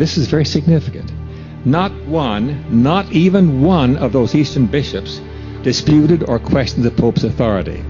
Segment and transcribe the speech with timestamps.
[0.00, 1.12] this is very significant.
[1.66, 5.20] Not one, not even one of those Eastern bishops
[5.62, 7.84] disputed or questioned the Pope's authority.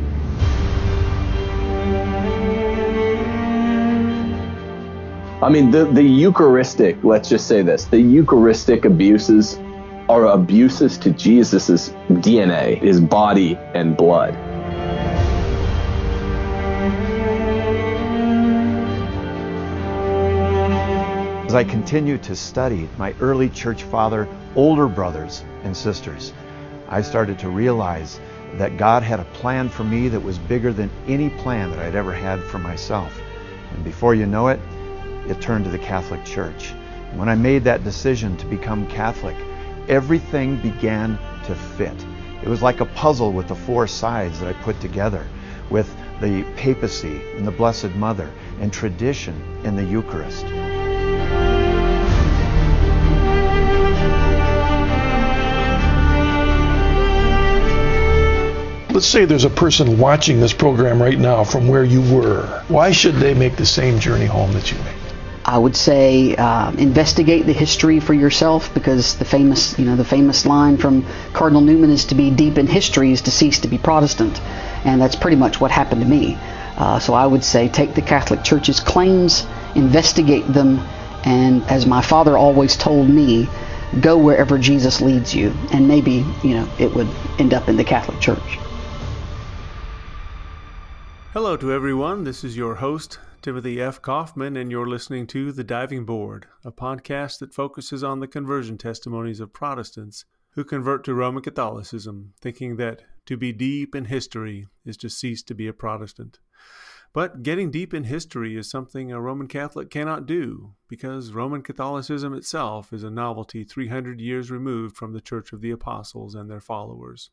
[5.40, 9.56] I mean, the, the Eucharistic, let's just say this the Eucharistic abuses
[10.08, 14.34] are abuses to Jesus' DNA, his body and blood.
[21.50, 26.32] As I continue to study my early church father, older brothers and sisters,
[26.88, 28.20] I started to realize
[28.54, 31.96] that God had a plan for me that was bigger than any plan that I'd
[31.96, 33.20] ever had for myself.
[33.74, 34.60] And before you know it,
[35.26, 36.72] it turned to the Catholic Church.
[37.14, 39.36] When I made that decision to become Catholic,
[39.88, 42.06] everything began to fit.
[42.44, 45.26] It was like a puzzle with the four sides that I put together
[45.68, 48.30] with the papacy and the Blessed Mother
[48.60, 50.46] and tradition in the Eucharist.
[59.00, 62.62] Let's say there's a person watching this program right now from where you were.
[62.68, 65.14] Why should they make the same journey home that you made?
[65.42, 70.04] I would say uh, investigate the history for yourself because the famous, you know, the
[70.04, 73.68] famous line from Cardinal Newman is to be deep in history is to cease to
[73.68, 74.38] be Protestant,
[74.84, 76.36] and that's pretty much what happened to me.
[76.76, 80.78] Uh, so I would say take the Catholic Church's claims, investigate them,
[81.24, 83.48] and as my father always told me,
[83.98, 87.84] go wherever Jesus leads you, and maybe you know it would end up in the
[87.84, 88.58] Catholic Church.
[91.32, 92.24] Hello to everyone.
[92.24, 94.02] This is your host, Timothy F.
[94.02, 98.76] Kauffman, and you're listening to The Diving Board, a podcast that focuses on the conversion
[98.76, 104.66] testimonies of Protestants who convert to Roman Catholicism, thinking that to be deep in history
[104.84, 106.40] is to cease to be a Protestant.
[107.12, 112.34] But getting deep in history is something a Roman Catholic cannot do, because Roman Catholicism
[112.34, 116.60] itself is a novelty 300 years removed from the Church of the Apostles and their
[116.60, 117.30] followers.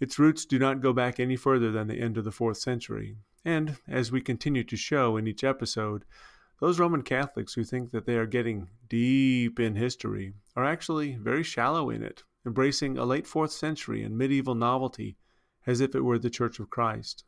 [0.00, 3.16] Its roots do not go back any further than the end of the fourth century.
[3.44, 6.04] And, as we continue to show in each episode,
[6.60, 11.42] those Roman Catholics who think that they are getting deep in history are actually very
[11.42, 15.16] shallow in it, embracing a late fourth century and medieval novelty
[15.66, 17.24] as if it were the Church of Christ.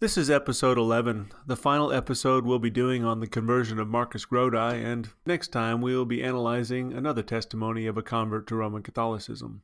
[0.00, 4.26] This is episode 11, the final episode we'll be doing on the conversion of Marcus
[4.26, 8.82] Grodi, and next time we will be analyzing another testimony of a convert to Roman
[8.82, 9.62] Catholicism.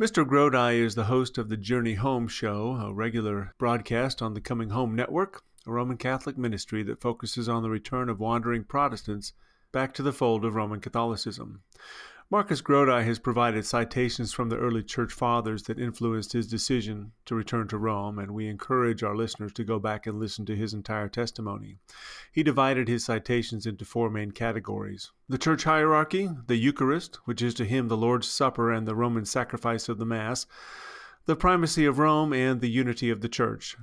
[0.00, 0.24] Mr.
[0.24, 4.70] Grodi is the host of the Journey Home Show, a regular broadcast on the Coming
[4.70, 9.32] Home Network, a Roman Catholic ministry that focuses on the return of wandering Protestants
[9.72, 11.62] back to the fold of Roman Catholicism.
[12.30, 17.34] Marcus Grodi has provided citations from the early church fathers that influenced his decision to
[17.34, 20.74] return to Rome, and we encourage our listeners to go back and listen to his
[20.74, 21.78] entire testimony.
[22.30, 27.54] He divided his citations into four main categories the church hierarchy, the Eucharist, which is
[27.54, 30.44] to him the Lord's Supper and the Roman sacrifice of the Mass,
[31.24, 33.74] the primacy of Rome, and the unity of the church.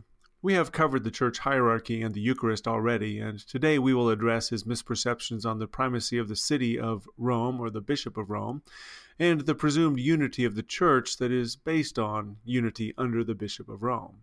[0.45, 4.49] We have covered the church hierarchy and the Eucharist already, and today we will address
[4.49, 8.61] his misperceptions on the primacy of the city of Rome or the Bishop of Rome,
[9.17, 13.67] and the presumed unity of the church that is based on unity under the Bishop
[13.67, 14.17] of Rome.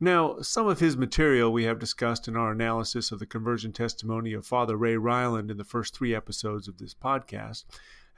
[0.00, 4.32] Now, some of his material we have discussed in our analysis of the conversion testimony
[4.32, 7.64] of Father Ray Ryland in the first three episodes of this podcast,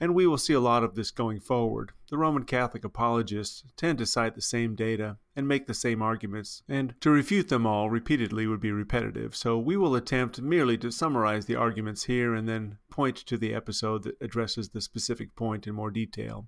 [0.01, 1.93] and we will see a lot of this going forward.
[2.11, 6.63] The Roman Catholic apologists tend to cite the same data and make the same arguments,
[6.69, 10.91] and to refute them all repeatedly would be repetitive, so we will attempt merely to
[10.91, 15.67] summarize the arguments here and then point to the episode that addresses the specific point
[15.67, 16.47] in more detail.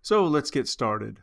[0.00, 1.20] So let's get started.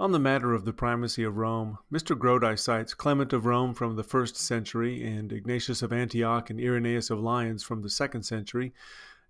[0.00, 2.18] On the matter of the primacy of Rome, Mr.
[2.18, 7.10] Grodi cites Clement of Rome from the first century and Ignatius of Antioch and Irenaeus
[7.10, 8.74] of Lyons from the second century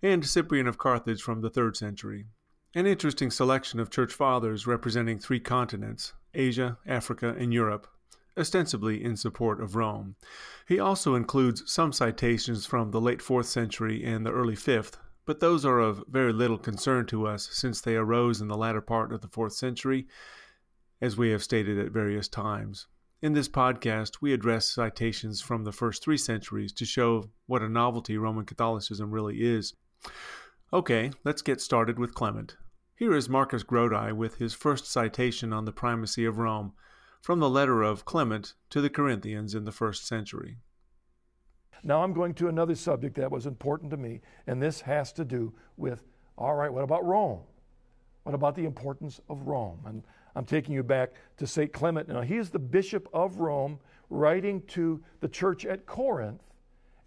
[0.04, 2.26] and Cyprian of Carthage from the third century.
[2.74, 7.86] An interesting selection of church fathers representing three continents Asia, Africa, and Europe,
[8.36, 10.16] ostensibly in support of Rome.
[10.68, 15.40] He also includes some citations from the late 4th century and the early 5th, but
[15.40, 19.10] those are of very little concern to us since they arose in the latter part
[19.10, 20.06] of the 4th century,
[21.00, 22.88] as we have stated at various times.
[23.22, 27.70] In this podcast, we address citations from the first three centuries to show what a
[27.70, 29.72] novelty Roman Catholicism really is.
[30.72, 32.56] Okay, let's get started with Clement.
[32.96, 36.72] Here is Marcus Grodi with his first citation on the primacy of Rome
[37.22, 40.56] from the letter of Clement to the Corinthians in the first century.
[41.84, 45.24] Now I'm going to another subject that was important to me, and this has to
[45.24, 46.02] do with
[46.36, 47.42] all right, what about Rome?
[48.24, 49.78] What about the importance of Rome?
[49.86, 50.02] And
[50.34, 51.72] I'm taking you back to St.
[51.72, 52.08] Clement.
[52.08, 53.78] Now, he is the bishop of Rome,
[54.10, 56.42] writing to the church at Corinth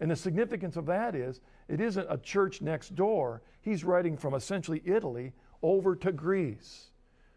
[0.00, 3.42] And the significance of that is it isn't a church next door.
[3.60, 6.90] He's writing from essentially Italy over to Greece.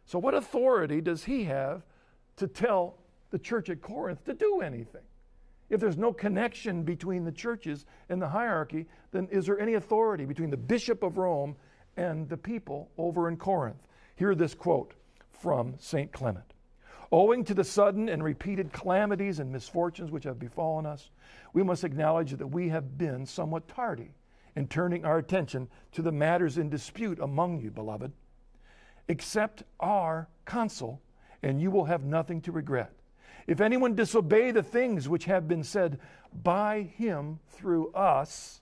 [0.05, 1.83] So, what authority does he have
[2.37, 2.97] to tell
[3.31, 5.01] the church at Corinth to do anything?
[5.69, 10.25] If there's no connection between the churches and the hierarchy, then is there any authority
[10.25, 11.55] between the bishop of Rome
[11.95, 13.87] and the people over in Corinth?
[14.15, 14.93] Hear this quote
[15.31, 16.11] from St.
[16.11, 16.53] Clement.
[17.11, 21.09] Owing to the sudden and repeated calamities and misfortunes which have befallen us,
[21.53, 24.13] we must acknowledge that we have been somewhat tardy
[24.55, 28.13] in turning our attention to the matters in dispute among you, beloved.
[29.09, 31.01] Accept our counsel,
[31.43, 32.93] and you will have nothing to regret.
[33.45, 35.99] If anyone disobey the things which have been said
[36.43, 38.61] by him through us,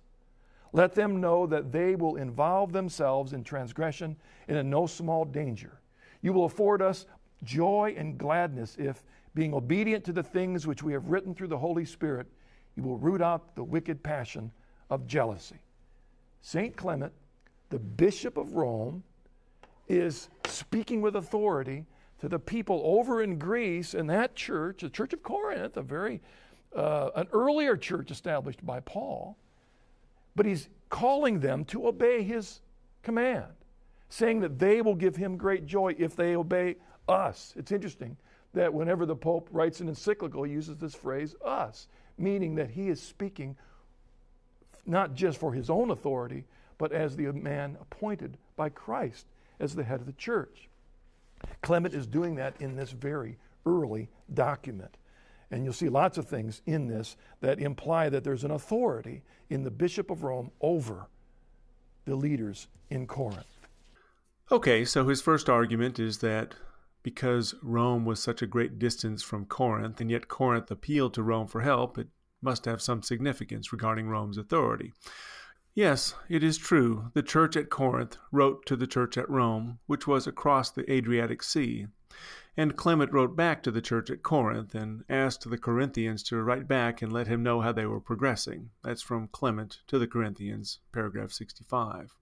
[0.71, 4.15] let them know that they will involve themselves in transgression
[4.47, 5.79] and in no small danger.
[6.21, 7.05] You will afford us
[7.43, 9.03] joy and gladness if,
[9.35, 12.27] being obedient to the things which we have written through the Holy Spirit,
[12.75, 14.51] you will root out the wicked passion
[14.89, 15.59] of jealousy.
[16.41, 16.75] St.
[16.75, 17.13] Clement,
[17.69, 19.03] the Bishop of Rome,
[19.87, 21.85] is speaking with authority
[22.19, 26.21] to the people over in Greece in that church, the Church of Corinth, a very
[26.75, 29.37] uh, an earlier church established by Paul,
[30.35, 32.61] but he's calling them to obey his
[33.01, 33.51] command,
[34.09, 36.75] saying that they will give him great joy if they obey
[37.09, 37.53] us.
[37.57, 38.15] It's interesting
[38.53, 42.89] that whenever the Pope writes an encyclical, he uses this phrase, us, meaning that he
[42.89, 43.55] is speaking
[44.85, 46.45] not just for his own authority,
[46.77, 49.27] but as the man appointed by Christ
[49.59, 50.69] as the head of the church.
[51.61, 54.97] Clement is doing that in this very early document.
[55.51, 59.63] And you'll see lots of things in this that imply that there's an authority in
[59.63, 61.07] the Bishop of Rome over
[62.05, 63.45] the leaders in Corinth.
[64.51, 66.55] Okay, so his first argument is that
[67.03, 71.47] because Rome was such a great distance from Corinth, and yet Corinth appealed to Rome
[71.47, 72.07] for help, it
[72.41, 74.93] must have some significance regarding Rome's authority.
[75.73, 77.11] Yes, it is true.
[77.13, 81.43] The church at Corinth wrote to the church at Rome, which was across the Adriatic
[81.43, 81.87] Sea.
[82.57, 86.67] And Clement wrote back to the church at Corinth and asked the Corinthians to write
[86.67, 88.71] back and let him know how they were progressing.
[88.83, 92.15] That's from Clement to the Corinthians, paragraph 65.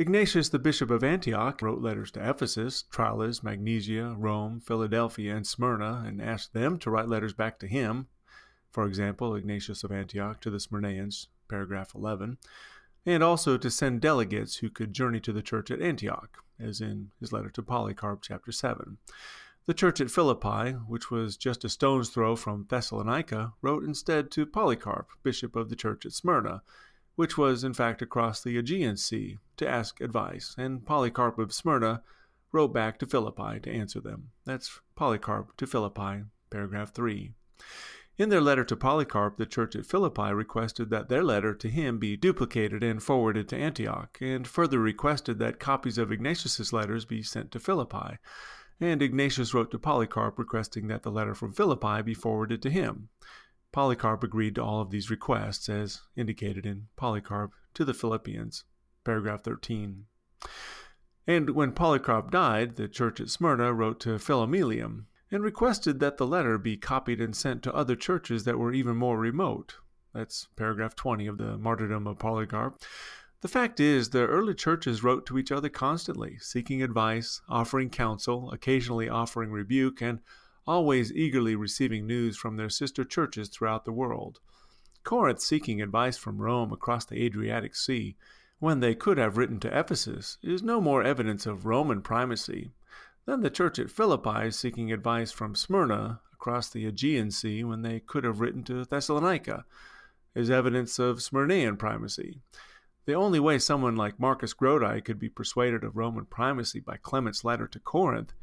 [0.00, 6.04] Ignatius, the bishop of Antioch, wrote letters to Ephesus, Tralles, Magnesia, Rome, Philadelphia, and Smyrna,
[6.06, 8.06] and asked them to write letters back to him.
[8.70, 12.38] For example, Ignatius of Antioch to the Smyrnaeans, paragraph 11,
[13.04, 17.10] and also to send delegates who could journey to the church at Antioch, as in
[17.20, 18.96] his letter to Polycarp, chapter 7.
[19.66, 24.46] The church at Philippi, which was just a stone's throw from Thessalonica, wrote instead to
[24.46, 26.62] Polycarp, bishop of the church at Smyrna,
[27.20, 32.02] which was in fact across the Aegean Sea, to ask advice, and Polycarp of Smyrna
[32.50, 34.30] wrote back to Philippi to answer them.
[34.46, 37.34] That's Polycarp to Philippi, paragraph 3.
[38.16, 41.98] In their letter to Polycarp, the church at Philippi requested that their letter to him
[41.98, 47.22] be duplicated and forwarded to Antioch, and further requested that copies of Ignatius's letters be
[47.22, 48.16] sent to Philippi.
[48.80, 53.10] And Ignatius wrote to Polycarp requesting that the letter from Philippi be forwarded to him.
[53.72, 58.64] Polycarp agreed to all of these requests, as indicated in Polycarp to the Philippians,
[59.04, 60.06] paragraph 13.
[61.26, 66.26] And when Polycarp died, the church at Smyrna wrote to Philomelium, and requested that the
[66.26, 69.76] letter be copied and sent to other churches that were even more remote.
[70.12, 72.82] That's paragraph 20 of the Martyrdom of Polycarp.
[73.40, 78.50] The fact is, the early churches wrote to each other constantly, seeking advice, offering counsel,
[78.50, 80.20] occasionally offering rebuke, and
[80.70, 84.38] always eagerly receiving news from their sister churches throughout the world.
[85.02, 88.14] Corinth seeking advice from Rome across the Adriatic Sea,
[88.60, 92.70] when they could have written to Ephesus, is no more evidence of Roman primacy
[93.26, 97.98] than the church at Philippi seeking advice from Smyrna across the Aegean Sea when they
[97.98, 99.64] could have written to Thessalonica
[100.36, 102.38] is evidence of Smyrnaean primacy.
[103.06, 107.44] The only way someone like Marcus Grodi could be persuaded of Roman primacy by Clement's
[107.44, 108.34] letter to Corinth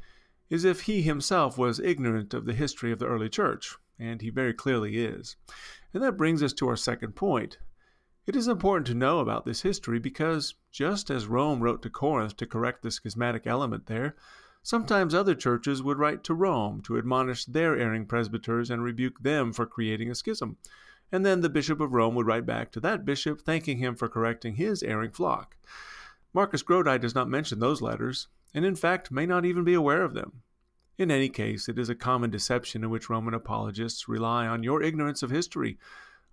[0.50, 4.30] is if he himself was ignorant of the history of the early church, and he
[4.30, 5.36] very clearly is.
[5.94, 7.58] And that brings us to our second point.
[8.26, 12.36] It is important to know about this history because, just as Rome wrote to Corinth
[12.38, 14.16] to correct the schismatic element there,
[14.68, 19.54] Sometimes other churches would write to Rome to admonish their erring presbyters and rebuke them
[19.54, 20.58] for creating a schism.
[21.10, 24.10] And then the Bishop of Rome would write back to that bishop, thanking him for
[24.10, 25.56] correcting his erring flock.
[26.34, 30.04] Marcus Grodi does not mention those letters, and in fact may not even be aware
[30.04, 30.44] of them.
[30.98, 34.82] In any case, it is a common deception in which Roman apologists rely on your
[34.82, 35.78] ignorance of history,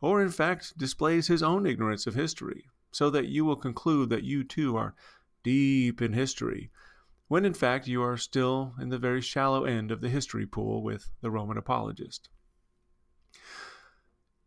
[0.00, 4.24] or in fact displays his own ignorance of history, so that you will conclude that
[4.24, 4.94] you too are
[5.42, 6.70] deep in history,
[7.28, 10.82] when in fact you are still in the very shallow end of the history pool
[10.82, 12.28] with the Roman apologist.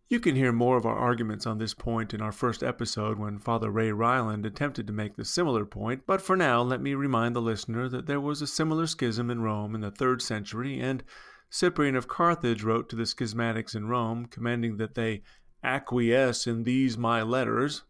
[0.09, 3.39] You can hear more of our arguments on this point in our first episode when
[3.39, 7.35] Father Ray Ryland attempted to make the similar point, but for now let me remind
[7.35, 11.03] the listener that there was a similar schism in Rome in the third century, and
[11.49, 15.23] Cyprian of Carthage wrote to the schismatics in Rome, commanding that they
[15.61, 17.83] acquiesce in these my letters,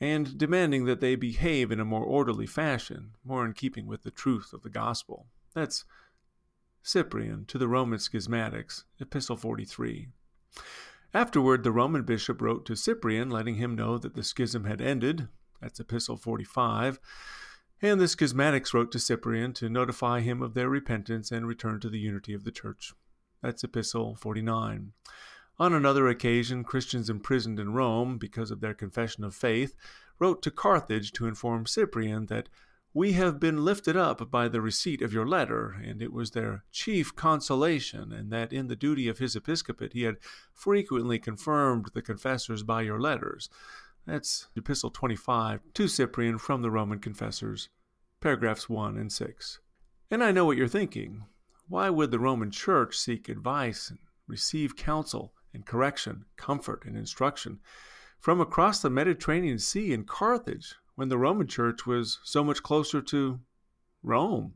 [0.00, 4.12] and demanding that they behave in a more orderly fashion, more in keeping with the
[4.12, 5.26] truth of the gospel.
[5.54, 5.84] That's
[6.84, 10.06] Cyprian to the Roman schismatics, Epistle 43.
[11.14, 15.28] Afterward, the Roman bishop wrote to Cyprian, letting him know that the schism had ended.
[15.60, 17.00] That's Epistle 45.
[17.80, 21.88] And the schismatics wrote to Cyprian to notify him of their repentance and return to
[21.88, 22.92] the unity of the church.
[23.42, 24.92] That's Epistle 49.
[25.60, 29.74] On another occasion, Christians imprisoned in Rome because of their confession of faith
[30.18, 32.48] wrote to Carthage to inform Cyprian that
[32.94, 36.64] we have been lifted up by the receipt of your letter, and it was their
[36.72, 40.16] chief consolation, and that in the duty of his episcopate he had
[40.52, 43.50] frequently confirmed the confessors by your letters.
[44.06, 47.68] That's Epistle 25 to Cyprian from the Roman confessors,
[48.20, 49.60] paragraphs 1 and 6.
[50.10, 51.24] And I know what you're thinking.
[51.68, 57.60] Why would the Roman Church seek advice and receive counsel and correction, comfort and instruction
[58.18, 63.00] from across the Mediterranean Sea in Carthage, when the Roman Church was so much closer
[63.00, 63.38] to
[64.02, 64.54] Rome.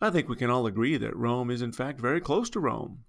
[0.00, 3.02] I think we can all agree that Rome is in fact very close to Rome.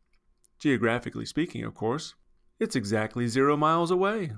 [0.57, 2.15] Geographically speaking, of course.
[2.57, 4.31] It's exactly zero miles away.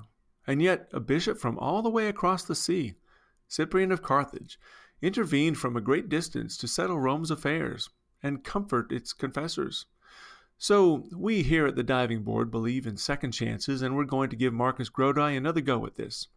[0.45, 2.95] And yet, a bishop from all the way across the sea,
[3.47, 4.59] Cyprian of Carthage,
[5.01, 7.89] intervened from a great distance to settle Rome's affairs
[8.21, 9.85] and comfort its confessors.
[10.57, 14.35] So, we here at the Diving Board believe in second chances, and we're going to
[14.35, 16.27] give Marcus Grodi another go at this.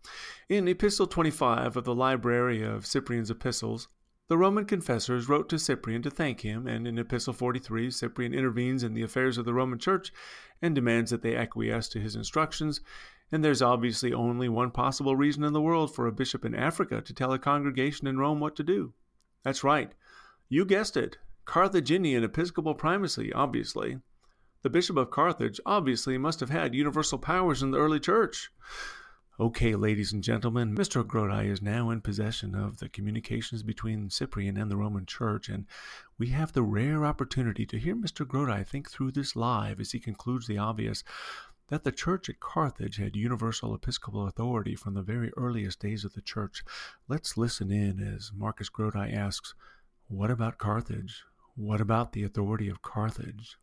[0.49, 3.88] In Epistle 25 of the Library of Cyprian's Epistles,
[4.28, 8.82] the Roman confessors wrote to Cyprian to thank him, and in Epistle 43, Cyprian intervenes
[8.82, 10.12] in the affairs of the Roman Church
[10.61, 12.80] and demands that they acquiesce to his instructions.
[13.30, 17.00] And there's obviously only one possible reason in the world for a bishop in Africa
[17.02, 18.94] to tell a congregation in Rome what to do.
[19.44, 19.92] That's right.
[20.49, 21.18] You guessed it.
[21.46, 24.00] Carthaginian episcopal primacy, obviously.
[24.62, 28.50] The Bishop of Carthage obviously must have had universal powers in the early church.
[29.38, 31.06] Okay, ladies and gentlemen, Mr.
[31.06, 35.66] Grodi is now in possession of the communications between Cyprian and the Roman Church, and
[36.18, 38.26] we have the rare opportunity to hear Mr.
[38.26, 41.04] Grodi think through this live as he concludes the obvious
[41.68, 46.14] that the church at Carthage had universal episcopal authority from the very earliest days of
[46.14, 46.64] the church.
[47.06, 49.54] Let's listen in as Marcus Grodi asks,
[50.08, 51.24] What about Carthage?
[51.56, 53.56] What about the authority of Carthage?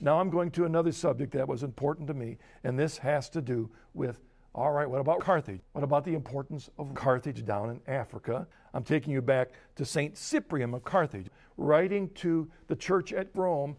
[0.00, 3.42] Now I'm going to another subject that was important to me, and this has to
[3.42, 4.20] do with
[4.54, 5.60] all right, what about Carthage?
[5.72, 8.46] What about the importance of Carthage down in Africa?
[8.72, 10.16] I'm taking you back to St.
[10.16, 13.76] Cyprian of Carthage, writing to the church at Rome.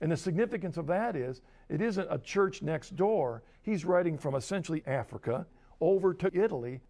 [0.00, 3.42] And the significance of that is it isn't a church next door.
[3.60, 5.46] He's writing from essentially Africa
[5.78, 6.80] over to Italy.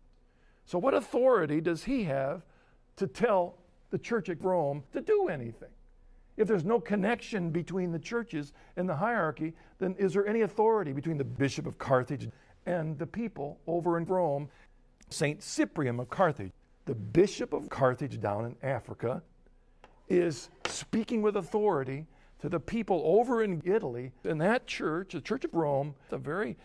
[0.65, 2.43] So, what authority does he have
[2.97, 3.59] to tell
[3.95, 5.69] the church at Rome to do anything?
[6.37, 10.93] If there's no connection between the churches and the hierarchy, then is there any authority
[10.93, 12.29] between the Bishop of Carthage
[12.67, 14.49] and the people over in Rome?
[15.11, 15.41] St.
[15.41, 16.51] Cyprian of Carthage,
[16.87, 19.23] the Bishop of Carthage down in Africa,
[20.09, 22.05] is speaking with authority
[22.41, 24.11] to the people over in Italy.
[24.25, 26.57] And that church, the Church of Rome, a very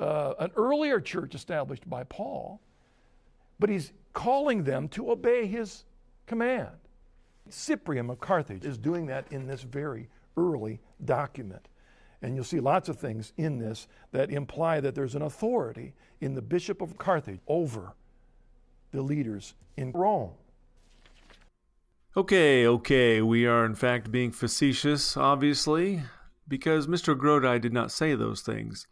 [0.00, 2.60] uh, an earlier church established by Paul,
[3.60, 5.84] but he's calling them to obey his
[6.26, 6.70] command.
[7.48, 11.68] Cyprian of Carthage is doing that in this very early document.
[12.22, 16.34] And you'll see lots of things in this that imply that there's an authority in
[16.34, 17.94] the Bishop of Carthage over
[18.92, 20.30] the leaders in Rome.
[22.16, 26.02] Okay, okay, we are in fact being facetious, obviously,
[26.46, 27.16] because Mr.
[27.16, 28.86] Grodi did not say those things.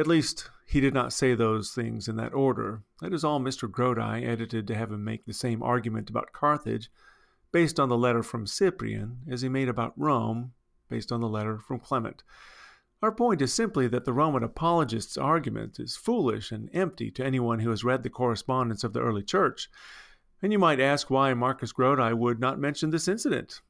[0.00, 2.84] At least, he did not say those things in that order.
[3.02, 3.70] That is all Mr.
[3.70, 6.90] Grodi edited to have him make the same argument about Carthage
[7.52, 10.52] based on the letter from Cyprian as he made about Rome
[10.88, 12.22] based on the letter from Clement.
[13.02, 17.58] Our point is simply that the Roman apologist's argument is foolish and empty to anyone
[17.58, 19.68] who has read the correspondence of the early church.
[20.40, 23.60] And you might ask why Marcus Grodi would not mention this incident.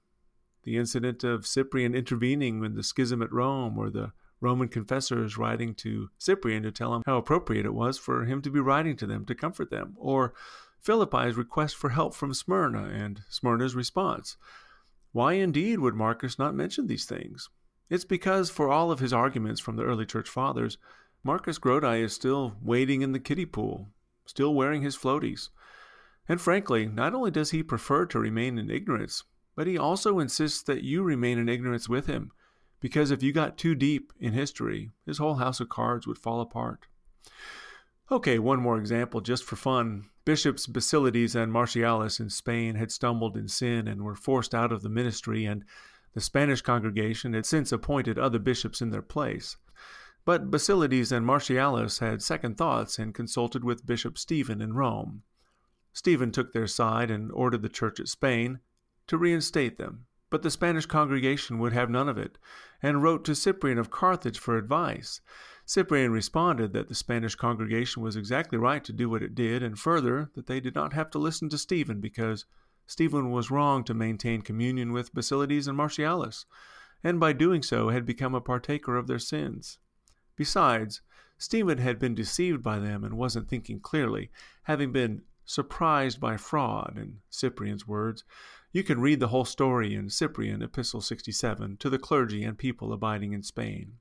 [0.63, 5.75] The incident of Cyprian intervening in the schism at Rome, or the Roman confessors writing
[5.77, 9.07] to Cyprian to tell him how appropriate it was for him to be writing to
[9.07, 10.33] them to comfort them, or
[10.81, 14.37] Philippi's request for help from Smyrna and Smyrna's response.
[15.13, 17.51] Why indeed would Marcus not mention these things?
[17.91, 20.79] It's because, for all of his arguments from the early church fathers,
[21.23, 23.89] Marcus Grodi is still wading in the kiddie pool,
[24.25, 25.51] still wearing his floaties.
[26.29, 29.25] And frankly, not only does he prefer to remain in ignorance,
[29.57, 32.31] but he also insists that you remain in ignorance with him,
[32.81, 36.41] because if you got too deep in history, his whole house of cards would fall
[36.41, 36.87] apart.
[38.11, 40.07] Okay, one more example just for fun.
[40.25, 44.83] Bishops Basilides and Martialis in Spain had stumbled in sin and were forced out of
[44.83, 45.65] the ministry, and
[46.15, 49.57] the Spanish congregation had since appointed other bishops in their place.
[50.25, 55.23] But Basilides and Martialis had second thoughts and consulted with Bishop Stephen in Rome.
[55.93, 58.61] Stephen took their side and ordered the church at Spain
[59.07, 60.07] to reinstate them.
[60.31, 62.39] But the Spanish congregation would have none of it,
[62.83, 65.21] and wrote to Cyprian of Carthage for advice.
[65.67, 69.79] Cyprian responded that the Spanish congregation was exactly right to do what it did, and
[69.79, 72.47] further, that they did not have to listen to Stephen because
[72.87, 76.45] Stephen was wrong to maintain communion with Basilides and Martialis,
[77.05, 79.79] and by doing so had become a partaker of their sins.
[80.37, 81.01] Besides,
[81.39, 84.31] Stephen had been deceived by them and wasn't thinking clearly,
[84.65, 88.25] having been surprised by fraud, in Cyprian's words.
[88.73, 92.93] You can read the whole story in Cyprian, Epistle 67, to the clergy and people
[92.93, 93.95] abiding in Spain.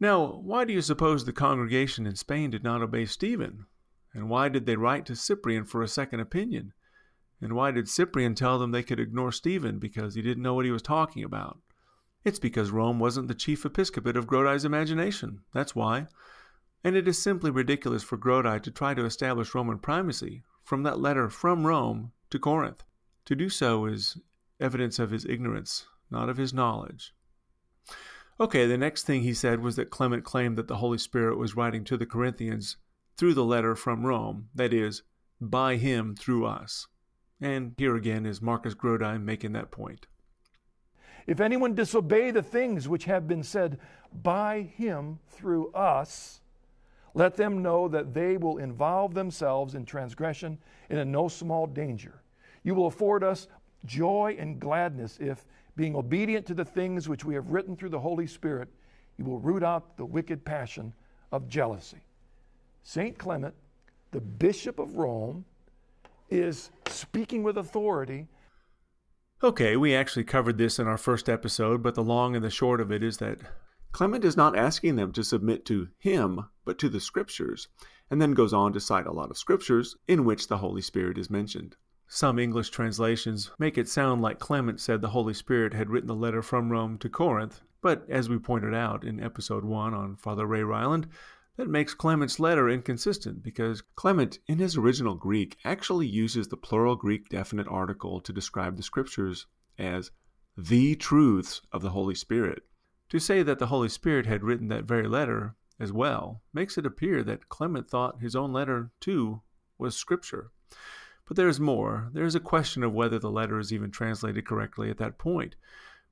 [0.00, 3.66] Now, why do you suppose the congregation in Spain did not obey Stephen?
[4.12, 6.72] And why did they write to Cyprian for a second opinion?
[7.40, 10.64] And why did Cyprian tell them they could ignore Stephen because he didn't know what
[10.64, 11.58] he was talking about?
[12.24, 15.40] It's because Rome wasn't the chief episcopate of Grodi's imagination.
[15.52, 16.08] That's why
[16.84, 21.00] and it is simply ridiculous for Grodi to try to establish Roman primacy from that
[21.00, 22.84] letter from Rome to Corinth.
[23.26, 24.18] To do so is
[24.60, 27.14] evidence of his ignorance, not of his knowledge.
[28.38, 31.56] Okay, the next thing he said was that Clement claimed that the Holy Spirit was
[31.56, 32.76] writing to the Corinthians
[33.16, 35.02] through the letter from Rome, that is,
[35.40, 36.88] by him through us.
[37.40, 40.06] And here again is Marcus Grodi making that point.
[41.26, 43.78] If anyone disobey the things which have been said
[44.12, 46.40] by him through us,
[47.14, 50.58] let them know that they will involve themselves in transgression
[50.90, 52.20] and in no small danger.
[52.64, 53.46] You will afford us
[53.84, 55.44] joy and gladness if,
[55.76, 58.68] being obedient to the things which we have written through the Holy Spirit,
[59.18, 60.92] you will root out the wicked passion
[61.30, 62.00] of jealousy.
[62.82, 63.16] St.
[63.18, 63.54] Clement,
[64.10, 65.44] the Bishop of Rome,
[66.30, 68.28] is speaking with authority.
[69.42, 72.80] Okay, we actually covered this in our first episode, but the long and the short
[72.80, 73.38] of it is that
[73.92, 77.68] Clement is not asking them to submit to him, but to the scriptures,
[78.10, 81.18] and then goes on to cite a lot of scriptures in which the Holy Spirit
[81.18, 81.76] is mentioned.
[82.14, 86.14] Some English translations make it sound like Clement said the Holy Spirit had written the
[86.14, 90.46] letter from Rome to Corinth, but as we pointed out in episode 1 on Father
[90.46, 91.08] Ray Ryland,
[91.56, 96.94] that makes Clement's letter inconsistent because Clement, in his original Greek, actually uses the plural
[96.94, 99.46] Greek definite article to describe the scriptures
[99.76, 100.12] as
[100.56, 102.62] the truths of the Holy Spirit.
[103.08, 106.86] To say that the Holy Spirit had written that very letter as well makes it
[106.86, 109.42] appear that Clement thought his own letter, too,
[109.78, 110.52] was Scripture.
[111.26, 112.10] But there is more.
[112.12, 115.56] There is a question of whether the letter is even translated correctly at that point.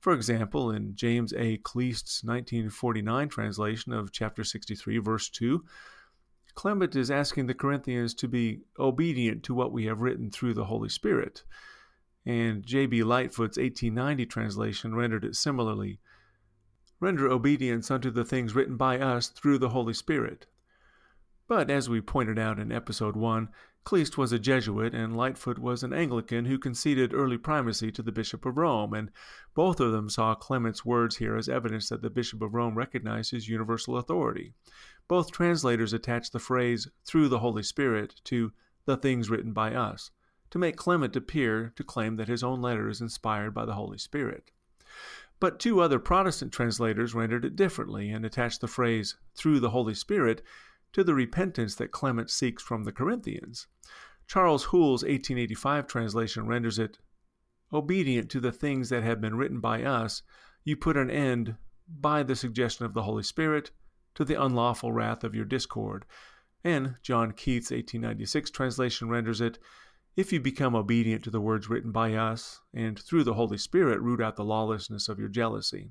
[0.01, 1.59] For example, in James A.
[1.59, 5.65] Kleist's 1949 translation of chapter 63, verse 2,
[6.55, 10.67] Clement is asking the Corinthians to be obedient to what we have written through the
[10.67, 11.45] Holy Spirit.
[12.27, 13.05] And J.B.
[13.05, 16.01] Lightfoot's 1890 translation rendered it similarly
[17.03, 20.47] render obedience unto the things written by us through the Holy Spirit.
[21.55, 23.51] But as we pointed out in episode 1,
[23.85, 28.11] Kleist was a Jesuit and Lightfoot was an Anglican who conceded early primacy to the
[28.11, 29.11] Bishop of Rome, and
[29.53, 33.33] both of them saw Clement's words here as evidence that the Bishop of Rome recognized
[33.33, 34.55] his universal authority.
[35.09, 38.53] Both translators attached the phrase through the Holy Spirit to
[38.87, 40.11] the things written by us,
[40.53, 43.99] to make Clement appear to claim that his own letter is inspired by the Holy
[43.99, 44.53] Spirit.
[45.39, 49.93] But two other Protestant translators rendered it differently and attached the phrase through the Holy
[49.93, 50.41] Spirit
[50.93, 53.67] to the repentance that Clement seeks from the Corinthians.
[54.27, 56.99] Charles Hoole's 1885 translation renders it
[57.73, 60.23] obedient to the things that have been written by us,
[60.65, 61.57] you put an end,
[61.89, 63.71] by the suggestion of the Holy Spirit,
[64.15, 66.05] to the unlawful wrath of your discord.
[66.63, 69.59] And John Keith's 1896 translation renders it
[70.17, 74.01] if you become obedient to the words written by us, and through the Holy Spirit
[74.01, 75.91] root out the lawlessness of your jealousy.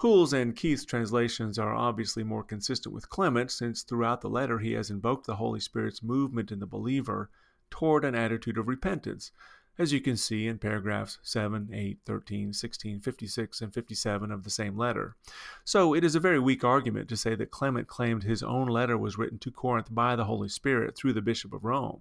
[0.00, 4.72] Hoole's and Keith's translations are obviously more consistent with Clement, since throughout the letter he
[4.72, 7.30] has invoked the Holy Spirit's movement in the believer
[7.70, 9.32] toward an attitude of repentance,
[9.78, 14.50] as you can see in paragraphs 7, 8, 13, 16, 56, and 57 of the
[14.50, 15.16] same letter.
[15.64, 18.98] So it is a very weak argument to say that Clement claimed his own letter
[18.98, 22.00] was written to Corinth by the Holy Spirit through the Bishop of Rome.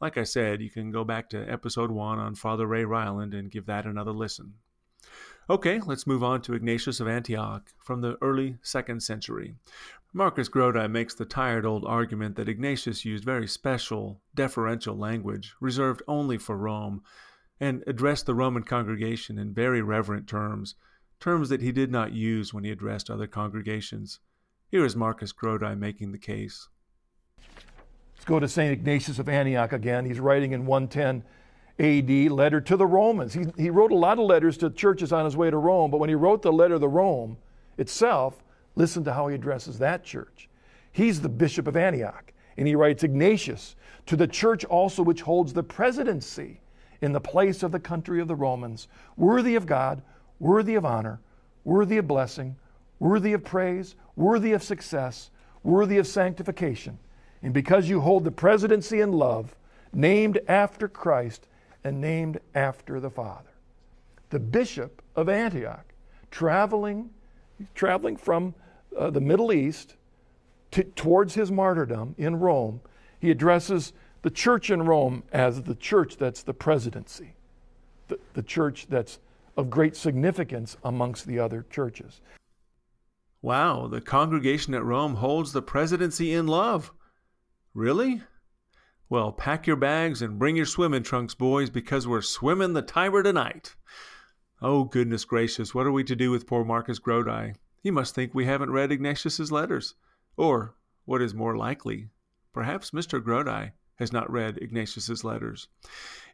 [0.00, 3.50] Like I said, you can go back to episode 1 on Father Ray Ryland and
[3.50, 4.54] give that another listen.
[5.48, 9.54] Okay, let's move on to Ignatius of Antioch from the early second century.
[10.12, 16.02] Marcus Grodi makes the tired old argument that Ignatius used very special, deferential language reserved
[16.08, 17.02] only for Rome
[17.60, 20.74] and addressed the Roman congregation in very reverent terms
[21.20, 24.18] terms that he did not use when he addressed other congregations.
[24.68, 26.68] Here is Marcus Grodi making the case.
[28.14, 28.72] Let's go to St.
[28.72, 30.06] Ignatius of Antioch again.
[30.06, 31.22] He's writing in 110
[31.78, 33.34] AD, letter to the Romans.
[33.34, 35.98] He, he wrote a lot of letters to churches on his way to Rome, but
[35.98, 37.36] when he wrote the letter to Rome
[37.76, 38.42] itself,
[38.76, 40.48] listen to how he addresses that church.
[40.92, 45.52] He's the bishop of Antioch, and he writes Ignatius, to the church also which holds
[45.52, 46.60] the presidency
[47.02, 50.00] in the place of the country of the Romans, worthy of God,
[50.38, 51.20] worthy of honor,
[51.64, 52.56] worthy of blessing,
[52.98, 55.30] worthy of praise, worthy of success,
[55.62, 56.98] worthy of sanctification.
[57.42, 59.54] And because you hold the presidency in love,
[59.92, 61.48] named after Christ
[61.86, 63.52] and named after the Father.
[64.30, 65.94] The bishop of Antioch,
[66.32, 67.10] traveling,
[67.76, 68.56] traveling from
[68.98, 69.94] uh, the Middle East
[70.72, 72.80] to, towards his martyrdom in Rome,
[73.20, 77.36] he addresses the church in Rome as the church that's the presidency,
[78.08, 79.20] the, the church that's
[79.56, 82.20] of great significance amongst the other churches.
[83.42, 86.90] Wow, the congregation at Rome holds the presidency in love.
[87.74, 88.22] Really?
[89.08, 93.22] Well, pack your bags and bring your swimming trunks, boys, because we're swimming the Tiber
[93.22, 93.76] tonight.
[94.60, 97.54] Oh, goodness gracious, what are we to do with poor Marcus Grodi?
[97.80, 99.94] He must think we haven't read Ignatius's letters.
[100.36, 102.08] Or, what is more likely,
[102.52, 103.22] perhaps Mr.
[103.22, 105.68] Grodi has not read Ignatius's letters.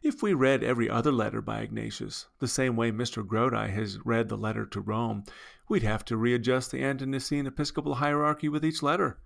[0.01, 3.23] If we read every other letter by Ignatius, the same way Mr.
[3.23, 5.25] Grodi has read the letter to Rome,
[5.69, 9.19] we'd have to readjust the Ante-Nicene episcopal hierarchy with each letter.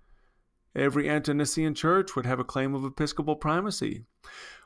[0.74, 4.04] Every Ante-Nicene church would have a claim of episcopal primacy.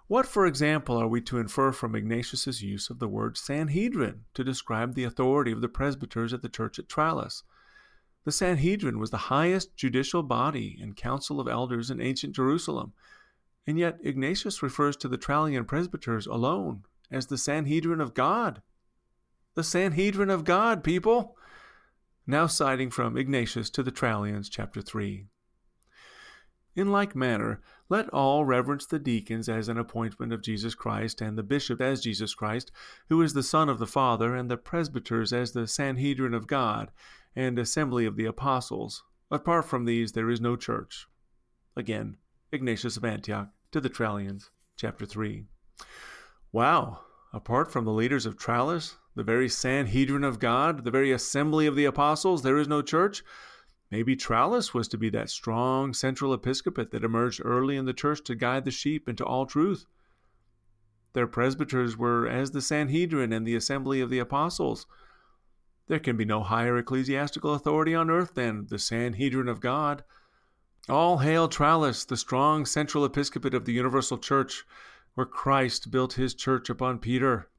[0.09, 4.45] What, for example, are we to infer from Ignatius's use of the word Sanhedrin to
[4.45, 7.45] describe the authority of the presbyters at the church at Tralles?
[8.25, 12.93] The Sanhedrin was the highest judicial body and council of elders in ancient Jerusalem
[13.67, 18.63] and yet Ignatius refers to the Trallian presbyters alone as the Sanhedrin of God.
[19.55, 21.37] The Sanhedrin of God, people!
[22.27, 25.27] Now citing from Ignatius to the Trallians, chapter 3.
[26.75, 31.37] In like manner, let all reverence the deacons as an appointment of Jesus Christ, and
[31.37, 32.73] the bishop as Jesus Christ,
[33.11, 36.91] who is the Son of the Father, and the presbyters as the Sanhedrin of God,
[37.37, 39.05] and assembly of the apostles.
[39.31, 41.07] Apart from these, there is no church.
[41.77, 42.17] Again,
[42.53, 45.45] Ignatius of Antioch to the Trallians, chapter 3.
[46.53, 47.01] Wow,
[47.33, 51.77] apart from the leaders of Tralles, the very Sanhedrin of God, the very assembly of
[51.77, 53.23] the apostles, there is no church.
[53.93, 58.25] Maybe Tralles was to be that strong central episcopate that emerged early in the church
[58.25, 59.85] to guide the sheep into all truth.
[61.13, 64.87] Their presbyters were as the Sanhedrin and the assembly of the apostles.
[65.89, 70.05] There can be no higher ecclesiastical authority on earth than the Sanhedrin of God.
[70.89, 74.65] All hail Tralles, the strong central episcopate of the universal church,
[75.17, 77.51] where Christ built his church upon Peter.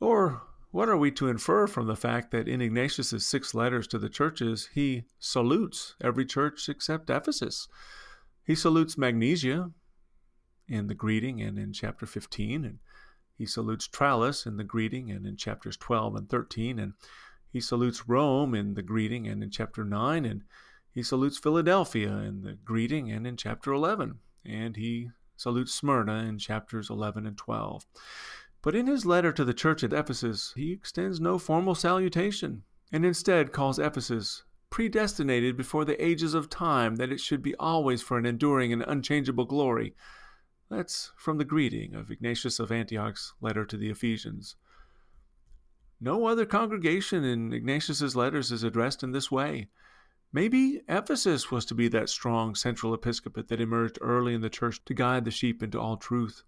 [0.00, 3.98] Or what are we to infer from the fact that in Ignatius's six letters to
[3.98, 7.68] the churches he salutes every church except Ephesus?
[8.44, 9.70] He salutes Magnesia
[10.66, 12.78] in the greeting and in chapter 15, and
[13.36, 16.94] he salutes Tralles in the greeting and in chapters 12 and 13, and
[17.50, 20.42] he salutes Rome in the greeting and in chapter 9, and
[20.90, 26.38] he salutes Philadelphia in the greeting and in chapter 11, and he salutes Smyrna in
[26.38, 27.84] chapters 11 and 12.
[28.62, 33.04] But in his letter to the church at Ephesus, he extends no formal salutation, and
[33.04, 38.16] instead calls Ephesus predestinated before the ages of time that it should be always for
[38.16, 39.94] an enduring and unchangeable glory.
[40.70, 44.56] That's from the greeting of Ignatius of Antioch's letter to the Ephesians.
[46.00, 49.68] No other congregation in Ignatius's letters is addressed in this way.
[50.32, 54.82] Maybe Ephesus was to be that strong central episcopate that emerged early in the church
[54.86, 56.44] to guide the sheep into all truth.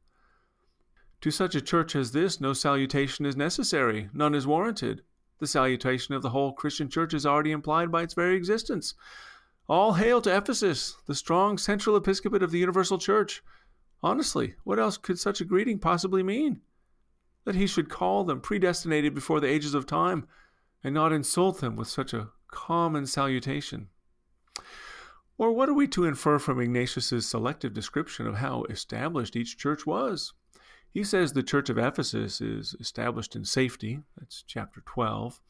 [1.25, 5.01] To such a church as this, no salutation is necessary, none is warranted.
[5.39, 8.95] The salutation of the whole Christian church is already implied by its very existence.
[9.67, 13.43] All hail to Ephesus, the strong central episcopate of the universal church.
[14.03, 16.61] Honestly, what else could such a greeting possibly mean?
[17.47, 20.29] That he should call them predestinated before the ages of time,
[20.83, 23.89] and not insult them with such a common salutation.
[25.39, 29.87] Or what are we to infer from Ignatius's selective description of how established each church
[29.87, 30.35] was?
[30.95, 35.41] He says the church of Ephesus is established in safety, that's chapter 12.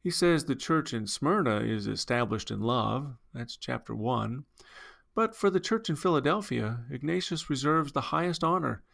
[0.00, 4.44] He says the church in Smyrna is established in love, that's chapter 1.
[5.12, 8.84] But for the church in Philadelphia, Ignatius reserves the highest honor.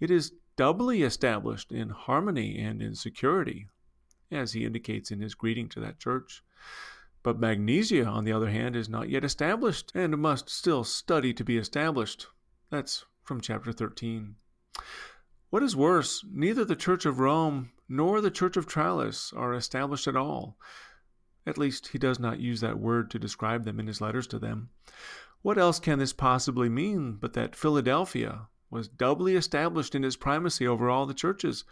[0.00, 3.68] It is doubly established in harmony and in security,
[4.30, 6.42] as he indicates in his greeting to that church.
[7.22, 11.44] But Magnesia, on the other hand, is not yet established and must still study to
[11.44, 12.28] be established.
[12.70, 14.36] That's from chapter 13.
[15.52, 20.06] What is worse, neither the Church of Rome nor the Church of Tralles are established
[20.06, 20.56] at all.
[21.46, 24.38] At least he does not use that word to describe them in his letters to
[24.38, 24.70] them.
[25.42, 30.66] What else can this possibly mean but that Philadelphia was doubly established in its primacy
[30.66, 31.66] over all the churches?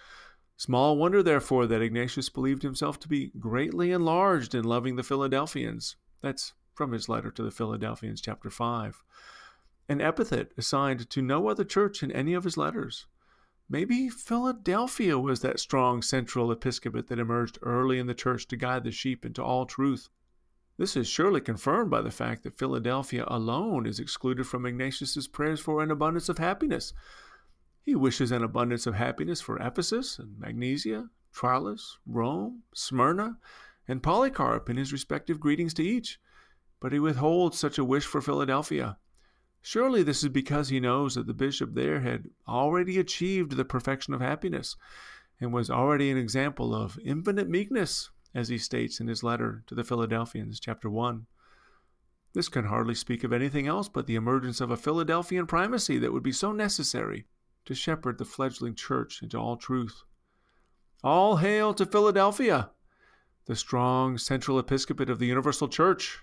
[0.58, 5.96] Small wonder, therefore, that Ignatius believed himself to be greatly enlarged in loving the Philadelphians.
[6.20, 9.02] That's from his letter to the Philadelphians, chapter 5.
[9.88, 13.06] An epithet assigned to no other church in any of his letters.
[13.72, 18.82] Maybe Philadelphia was that strong central episcopate that emerged early in the church to guide
[18.82, 20.08] the sheep into all truth.
[20.76, 25.60] This is surely confirmed by the fact that Philadelphia alone is excluded from Ignatius's prayers
[25.60, 26.92] for an abundance of happiness.
[27.80, 33.38] He wishes an abundance of happiness for Ephesus and Magnesia, Tralles, Rome, Smyrna,
[33.86, 36.18] and Polycarp in his respective greetings to each,
[36.80, 38.98] but he withholds such a wish for Philadelphia.
[39.62, 44.14] Surely this is because he knows that the bishop there had already achieved the perfection
[44.14, 44.76] of happiness
[45.40, 49.74] and was already an example of infinite meekness, as he states in his letter to
[49.74, 51.26] the Philadelphians, chapter 1.
[52.32, 56.12] This can hardly speak of anything else but the emergence of a Philadelphian primacy that
[56.12, 57.26] would be so necessary
[57.64, 60.02] to shepherd the fledgling church into all truth.
[61.02, 62.70] All hail to Philadelphia,
[63.46, 66.20] the strong central episcopate of the universal church.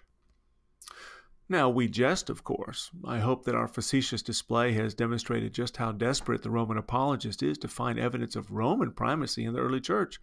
[1.50, 2.92] Now, we jest, of course.
[3.06, 7.58] I hope that our facetious display has demonstrated just how desperate the Roman apologist is
[7.60, 10.20] to find evidence of Roman primacy in the early church.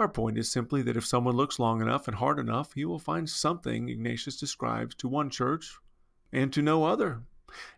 [0.00, 2.98] Our point is simply that if someone looks long enough and hard enough, he will
[2.98, 5.76] find something Ignatius describes to one church
[6.32, 7.22] and to no other.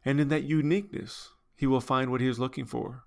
[0.02, 3.04] And in that uniqueness, he will find what he is looking for.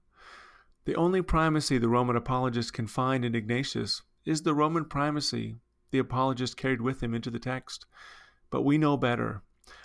[0.85, 5.55] The only primacy the Roman apologist can find in Ignatius is the Roman primacy
[5.89, 7.87] the apologist carried with him into the text.
[8.51, 9.41] But we know better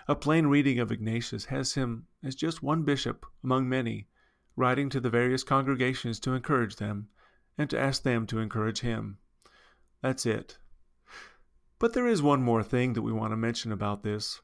[0.09, 4.09] a plain reading of Ignatius has him as just one bishop among many,
[4.57, 7.09] writing to the various congregations to encourage them
[7.59, 9.19] and to ask them to encourage him.
[10.01, 10.57] That's it.
[11.79, 14.41] But there is one more thing that we want to mention about this.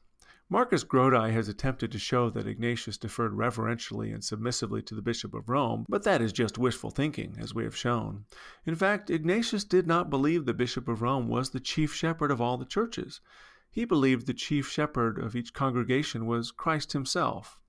[0.47, 5.33] Marcus Grodi has attempted to show that Ignatius deferred reverentially and submissively to the Bishop
[5.33, 8.25] of Rome, but that is just wishful thinking, as we have shown.
[8.63, 12.39] In fact, Ignatius did not believe the Bishop of Rome was the chief shepherd of
[12.39, 13.21] all the churches.
[13.75, 17.59] He believed the chief shepherd of each congregation was Christ himself.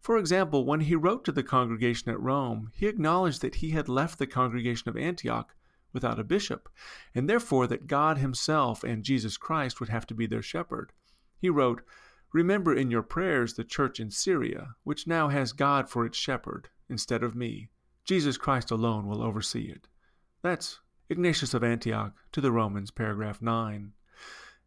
[0.00, 3.86] For example, when he wrote to the congregation at Rome, he acknowledged that he had
[3.86, 5.54] left the congregation of Antioch
[5.92, 6.70] without a bishop,
[7.14, 10.94] and therefore that God himself and Jesus Christ would have to be their shepherd.
[11.36, 11.82] He wrote,
[12.32, 16.70] Remember in your prayers the church in Syria, which now has God for its shepherd,
[16.88, 17.68] instead of me.
[18.06, 19.88] Jesus Christ alone will oversee it.
[20.40, 23.92] That's Ignatius of Antioch to the Romans, paragraph 9.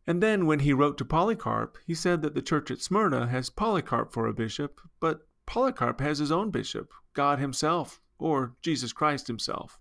[0.05, 3.49] And then, when he wrote to Polycarp, he said that the church at Smyrna has
[3.49, 9.27] Polycarp for a bishop, but Polycarp has his own bishop, God himself, or Jesus Christ
[9.27, 9.79] himself.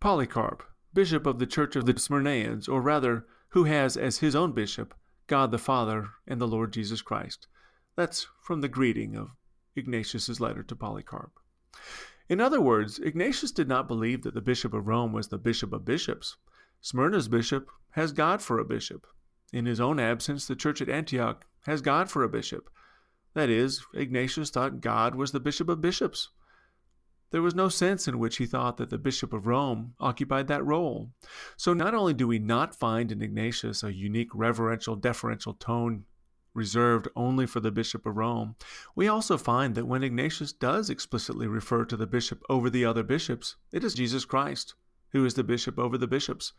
[0.00, 4.52] Polycarp, bishop of the church of the Smyrnaeans, or rather, who has as his own
[4.52, 4.94] bishop
[5.28, 7.46] God the Father and the Lord Jesus Christ.
[7.96, 9.30] That's from the greeting of
[9.76, 11.32] Ignatius's letter to Polycarp.
[12.28, 15.72] In other words, Ignatius did not believe that the bishop of Rome was the bishop
[15.72, 16.36] of bishops.
[16.80, 19.06] Smyrna's bishop has God for a bishop.
[19.52, 22.70] In his own absence, the church at Antioch has God for a bishop.
[23.34, 26.30] That is, Ignatius thought God was the bishop of bishops.
[27.30, 30.64] There was no sense in which he thought that the Bishop of Rome occupied that
[30.64, 31.10] role.
[31.58, 36.04] So not only do we not find in Ignatius a unique reverential, deferential tone
[36.54, 38.56] reserved only for the Bishop of Rome,
[38.94, 43.02] we also find that when Ignatius does explicitly refer to the bishop over the other
[43.02, 44.74] bishops, it is Jesus Christ
[45.12, 46.52] who is the bishop over the bishops,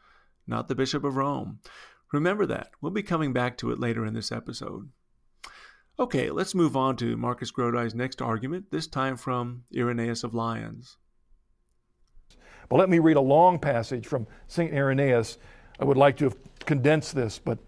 [0.49, 1.59] not the Bishop of Rome.
[2.11, 2.71] Remember that.
[2.81, 4.89] We'll be coming back to it later in this episode.
[5.99, 10.97] Okay, let's move on to Marcus Grodi's next argument, this time from Irenaeus of Lyons.
[12.67, 14.73] But let me read a long passage from St.
[14.73, 15.37] Irenaeus.
[15.79, 17.59] I would like to have condensed this, but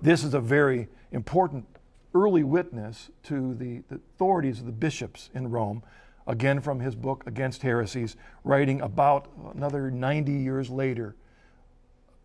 [0.00, 1.66] this is a very important
[2.14, 5.82] early witness to the, the authorities of the bishops in Rome
[6.26, 11.16] again from his book Against Heresies, writing about another 90 years later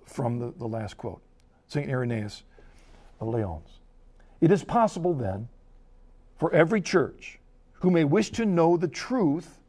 [0.06, 1.22] from the, the last quote.
[1.68, 1.90] St.
[1.90, 2.44] Irenaeus
[3.20, 3.80] of Lyons.
[4.42, 5.48] It is possible then
[6.38, 7.40] for every church
[7.74, 9.60] who may wish to know the truth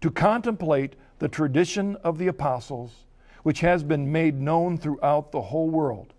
[0.00, 3.04] to contemplate the tradition of the apostles,
[3.42, 6.14] which has been made known throughout the whole world.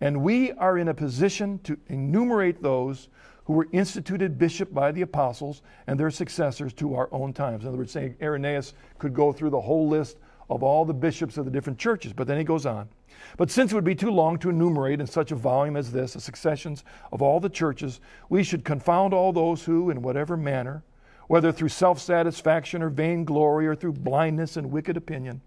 [0.00, 3.08] And we are in a position to enumerate those
[3.44, 7.62] who were instituted bishop by the apostles and their successors to our own times.
[7.62, 10.18] In other words, saying Irenaeus could go through the whole list
[10.50, 12.88] of all the bishops of the different churches, but then he goes on.
[13.36, 16.12] But since it would be too long to enumerate in such a volume as this
[16.12, 20.82] the successions of all the churches, we should confound all those who, in whatever manner,
[21.26, 25.40] whether through self satisfaction or vainglory or through blindness and wicked opinion,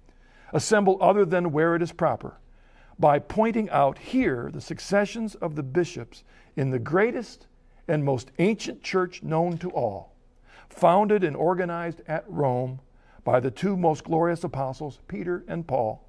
[0.54, 2.38] assemble other than where it is proper,
[3.00, 6.24] by pointing out here the successions of the bishops
[6.56, 7.48] in the greatest
[7.88, 10.16] and most ancient church known to all,
[10.70, 12.80] founded and organized at Rome
[13.28, 16.02] by the two most glorious apostles, Peter and Paul.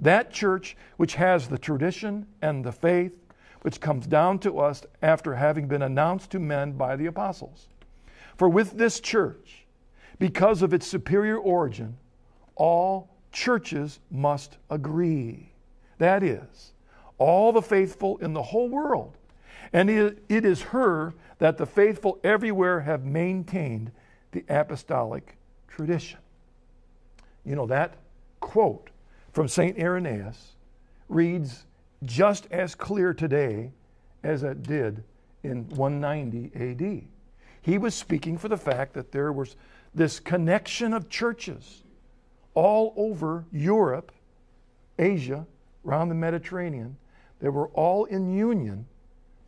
[0.00, 3.12] That church which has the tradition and the faith
[3.60, 7.68] which comes down to us after having been announced to men by the apostles.
[8.38, 9.66] For with this church,
[10.18, 11.98] because of its superior origin,
[12.54, 15.52] all churches must agree.
[15.98, 16.72] That is,
[17.18, 19.18] all the faithful in the whole world.
[19.74, 23.92] And it is her that the faithful everywhere have maintained
[24.30, 25.36] the apostolic
[25.68, 26.18] tradition.
[27.44, 27.96] You know, that
[28.40, 28.90] quote
[29.32, 29.78] from St.
[29.78, 30.52] Irenaeus
[31.08, 31.64] reads
[32.04, 33.72] just as clear today
[34.22, 35.04] as it did
[35.42, 37.04] in 190 AD.
[37.60, 39.56] He was speaking for the fact that there was
[39.94, 41.82] this connection of churches
[42.54, 44.12] all over Europe,
[44.98, 45.46] Asia,
[45.86, 46.96] around the Mediterranean.
[47.40, 48.86] They were all in union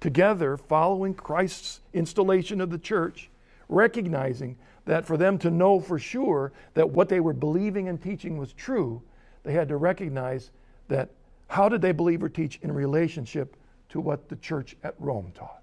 [0.01, 3.31] together following Christ's installation of the church,
[3.69, 8.37] recognizing that for them to know for sure that what they were believing and teaching
[8.37, 9.03] was true,
[9.43, 10.51] they had to recognize
[10.89, 11.11] that
[11.49, 13.57] how did they believe or teach in relationship
[13.89, 15.63] to what the church at Rome taught?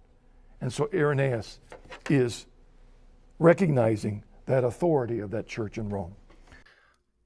[0.62, 1.60] And so Irenaeus
[2.10, 2.46] is
[3.40, 6.16] recognizing that authority of that church in Rome.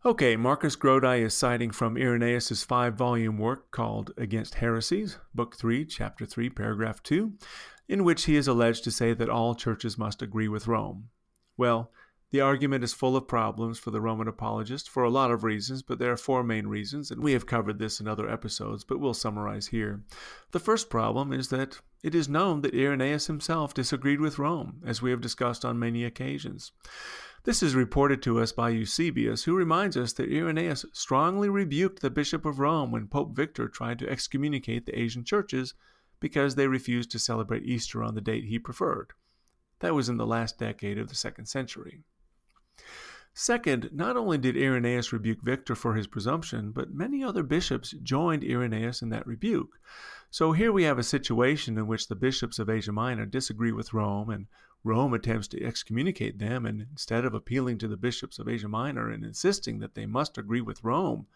[0.06, 5.84] Okay, Marcus Grodi is citing from Irenaeus' five volume work called Against Heresies, Book 3,
[5.86, 7.34] Chapter 3, Paragraph 2,
[7.90, 11.10] in which he is alleged to say that all churches must agree with Rome.
[11.58, 11.92] Well,
[12.32, 15.82] the argument is full of problems for the Roman apologist for a lot of reasons,
[15.82, 19.00] but there are four main reasons, and we have covered this in other episodes, but
[19.00, 20.02] we'll summarize here.
[20.52, 25.02] The first problem is that it is known that Irenaeus himself disagreed with Rome, as
[25.02, 26.72] we have discussed on many occasions.
[27.46, 32.10] This is reported to us by Eusebius, who reminds us that Irenaeus strongly rebuked the
[32.10, 35.74] Bishop of Rome when Pope Victor tried to excommunicate the Asian churches
[36.20, 39.14] because they refused to celebrate Easter on the date he preferred.
[39.80, 42.04] That was in the last decade of the second century.
[43.34, 48.46] Second, not only did Irenaeus rebuke Victor for his presumption, but many other bishops joined
[48.46, 49.78] Irenaeus in that rebuke.
[50.30, 53.94] So here we have a situation in which the bishops of Asia Minor disagree with
[53.94, 54.48] Rome, and
[54.86, 59.10] Rome attempts to excommunicate them, and instead of appealing to the bishops of Asia Minor
[59.10, 61.28] and insisting that they must agree with Rome,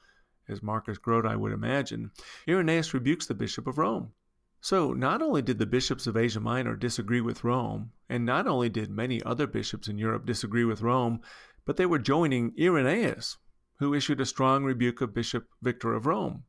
[0.47, 2.11] as Marcus Grodi would imagine,
[2.47, 4.13] Irenaeus rebukes the bishop of Rome.
[4.61, 8.67] So, not only did the bishops of Asia Minor disagree with Rome, and not only
[8.67, 11.21] did many other bishops in Europe disagree with Rome,
[11.63, 13.37] but they were joining Irenaeus,
[13.77, 16.43] who issued a strong rebuke of Bishop Victor of Rome.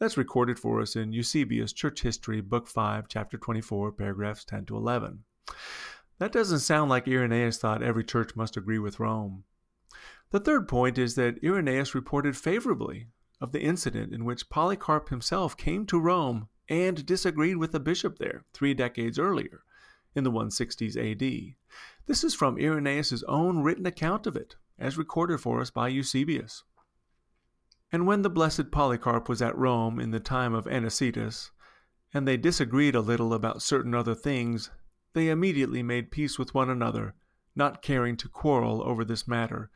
[0.00, 4.76] That's recorded for us in Eusebius' Church History, Book 5, Chapter 24, paragraphs 10 to
[4.76, 5.22] 11.
[6.18, 9.44] That doesn't sound like Irenaeus thought every church must agree with Rome.
[10.30, 13.08] The third point is that Irenaeus reported favorably
[13.40, 18.18] of the incident in which Polycarp himself came to Rome and disagreed with the bishop
[18.18, 19.64] there three decades earlier,
[20.14, 21.54] in the 160s AD.
[22.06, 26.64] This is from Irenaeus' own written account of it, as recorded for us by Eusebius.
[27.92, 31.50] And when the blessed Polycarp was at Rome in the time of Anicetus,
[32.12, 34.70] and they disagreed a little about certain other things,
[35.12, 37.14] they immediately made peace with one another,
[37.54, 39.70] not caring to quarrel over this matter.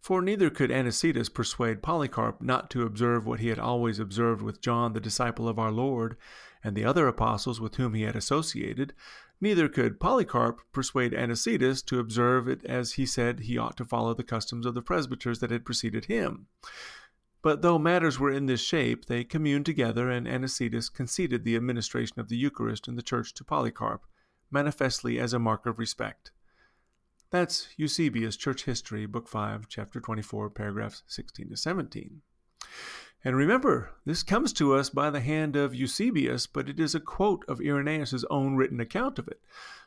[0.00, 4.62] For neither could Anicetus persuade Polycarp not to observe what he had always observed with
[4.62, 6.16] John, the disciple of our Lord,
[6.64, 8.94] and the other apostles with whom he had associated,
[9.40, 14.14] neither could Polycarp persuade Anicetus to observe it as he said he ought to follow
[14.14, 16.46] the customs of the presbyters that had preceded him.
[17.42, 22.20] But though matters were in this shape, they communed together, and Anicetus conceded the administration
[22.20, 24.04] of the Eucharist in the church to Polycarp,
[24.50, 26.32] manifestly as a mark of respect.
[27.30, 32.22] That's Eusebius' Church History, Book 5, Chapter 24, paragraphs 16 to 17.
[33.24, 36.98] And remember, this comes to us by the hand of Eusebius, but it is a
[36.98, 39.40] quote of Irenaeus' own written account of it.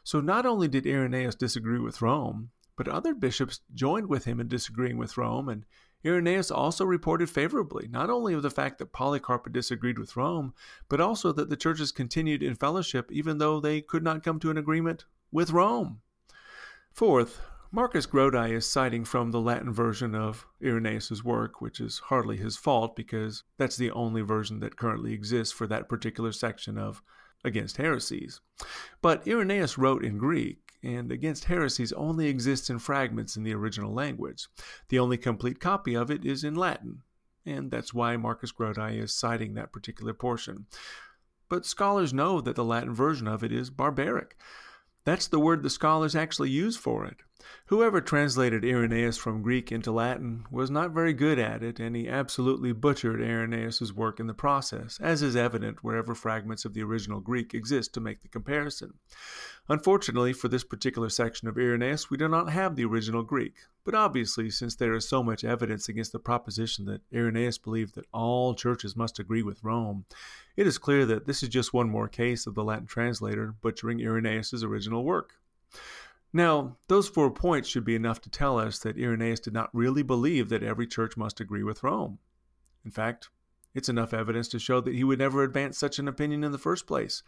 [0.06, 4.47] So not only did Irenaeus disagree with Rome, but other bishops joined with him in
[4.47, 5.65] disagreeing with Rome, and
[6.05, 10.53] Irenaeus also reported favorably, not only of the fact that Polycarp disagreed with Rome,
[10.88, 14.49] but also that the churches continued in fellowship even though they could not come to
[14.49, 15.99] an agreement with Rome.
[16.94, 17.41] Fourth,
[17.72, 22.56] Marcus Grodi is citing from the Latin version of Irenaeus' work, which is hardly his
[22.56, 27.02] fault because that's the only version that currently exists for that particular section of
[27.44, 28.41] Against Heresies.
[29.02, 33.91] But Irenaeus wrote in Greek, and Against Heresies only exists in fragments in the original
[33.91, 34.48] language.
[34.89, 37.02] The only complete copy of it is in Latin,
[37.44, 40.68] and that's why Marcus Grodi is citing that particular portion.
[41.50, 44.38] But scholars know that the Latin version of it is barbaric.
[45.06, 47.18] That's the word the scholars actually use for it.
[47.68, 52.08] Whoever translated Irenaeus from Greek into Latin was not very good at it, and he
[52.08, 57.20] absolutely butchered Irenaeus's work in the process, as is evident wherever fragments of the original
[57.20, 58.94] Greek exist to make the comparison.
[59.70, 63.96] Unfortunately, for this particular section of Irenaeus, we do not have the original Greek, but
[63.96, 68.56] obviously, since there is so much evidence against the proposition that Irenaeus believed that all
[68.56, 70.06] churches must agree with Rome,
[70.58, 74.02] it is clear that this is just one more case of the Latin translator butchering
[74.02, 75.36] Irenaeus's original work.
[76.36, 80.01] Now, those four points should be enough to tell us that Irenaeus did not really
[80.01, 82.17] believe that every church must agree with Rome.
[82.84, 83.29] In fact,
[83.75, 86.57] it's enough evidence to show that he would never advance such an opinion in the
[86.57, 87.21] first place.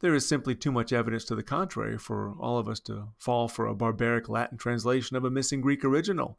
[0.00, 3.48] There is simply too much evidence to the contrary for all of us to fall
[3.48, 6.38] for a barbaric Latin translation of a missing Greek original.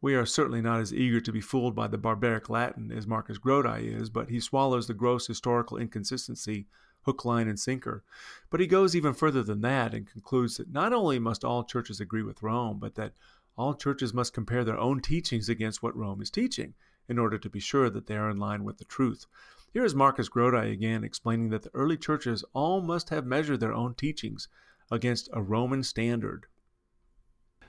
[0.00, 3.38] We are certainly not as eager to be fooled by the barbaric Latin as Marcus
[3.38, 6.66] Grodi is, but he swallows the gross historical inconsistency
[7.04, 8.02] hook, line, and sinker.
[8.50, 12.00] But he goes even further than that and concludes that not only must all churches
[12.00, 13.12] agree with Rome, but that
[13.56, 16.74] all churches must compare their own teachings against what Rome is teaching
[17.08, 19.26] in order to be sure that they are in line with the truth.
[19.72, 23.72] Here is Marcus Grodi again explaining that the early churches all must have measured their
[23.72, 24.48] own teachings
[24.90, 26.46] against a Roman standard.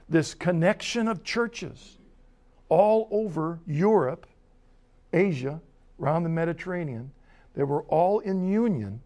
[0.08, 1.98] This connection of churches
[2.70, 4.28] all over Europe,
[5.14, 5.62] Asia,
[6.00, 7.12] around the Mediterranean,
[7.56, 9.02] they were all in union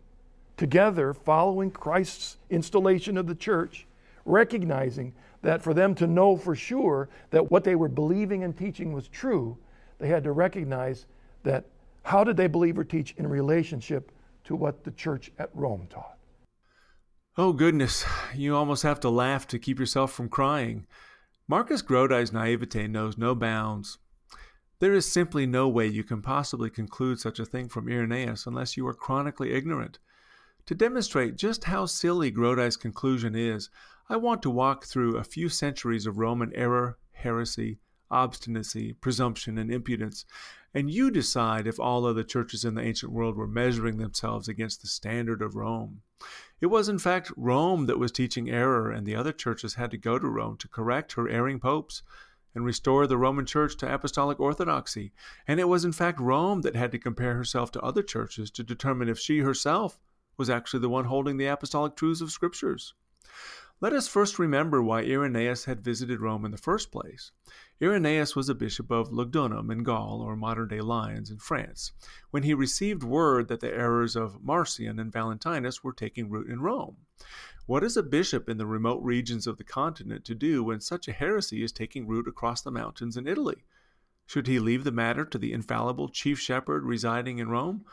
[0.60, 3.88] together following Christ's installation of the church,
[4.26, 8.92] recognizing that for them to know for sure that what they were believing and teaching
[8.92, 9.58] was true,
[10.00, 11.06] they had to recognize
[11.44, 11.64] that
[12.04, 14.12] how did they believe or teach in relationship
[14.44, 16.18] to what the church at Rome taught?
[17.38, 18.06] Oh, goodness,
[18.36, 20.88] you almost have to laugh to keep yourself from crying.
[21.48, 23.98] Marcus Grodi's naivete knows no bounds.
[24.80, 28.76] There is simply no way you can possibly conclude such a thing from Irenaeus unless
[28.76, 30.00] you are chronically ignorant.
[30.70, 33.72] To demonstrate just how silly Grodi's conclusion is,
[34.08, 37.80] I want to walk through a few centuries of Roman error, heresy,
[38.12, 40.26] obstinacy, presumption, and impudence,
[40.72, 44.84] and you decide if all other churches in the ancient world were measuring themselves against
[44.84, 46.04] the standard of Rome.
[46.62, 49.98] It was, in fact, Rome that was teaching error, and the other churches had to
[49.98, 52.04] go to Rome to correct her erring popes
[52.54, 55.14] and restore the Roman Church to apostolic orthodoxy.
[55.48, 58.64] And it was, in fact, Rome that had to compare herself to other churches to
[58.64, 59.98] determine if she herself
[60.40, 62.96] was actually the one holding the apostolic truths of scriptures.
[63.82, 67.32] Let us first remember why Irenaeus had visited Rome in the first place.
[67.82, 71.94] Irenaeus was a bishop of Lugdunum in Gaul, or modern day Lyons, in France,
[72.32, 76.62] when he received word that the errors of Marcion and Valentinus were taking root in
[76.62, 76.98] Rome.
[77.68, 81.08] What is a bishop in the remote regions of the continent to do when such
[81.08, 83.64] a heresy is taking root across the mountains in Italy?
[84.26, 87.86] Should he leave the matter to the infallible chief shepherd residing in Rome?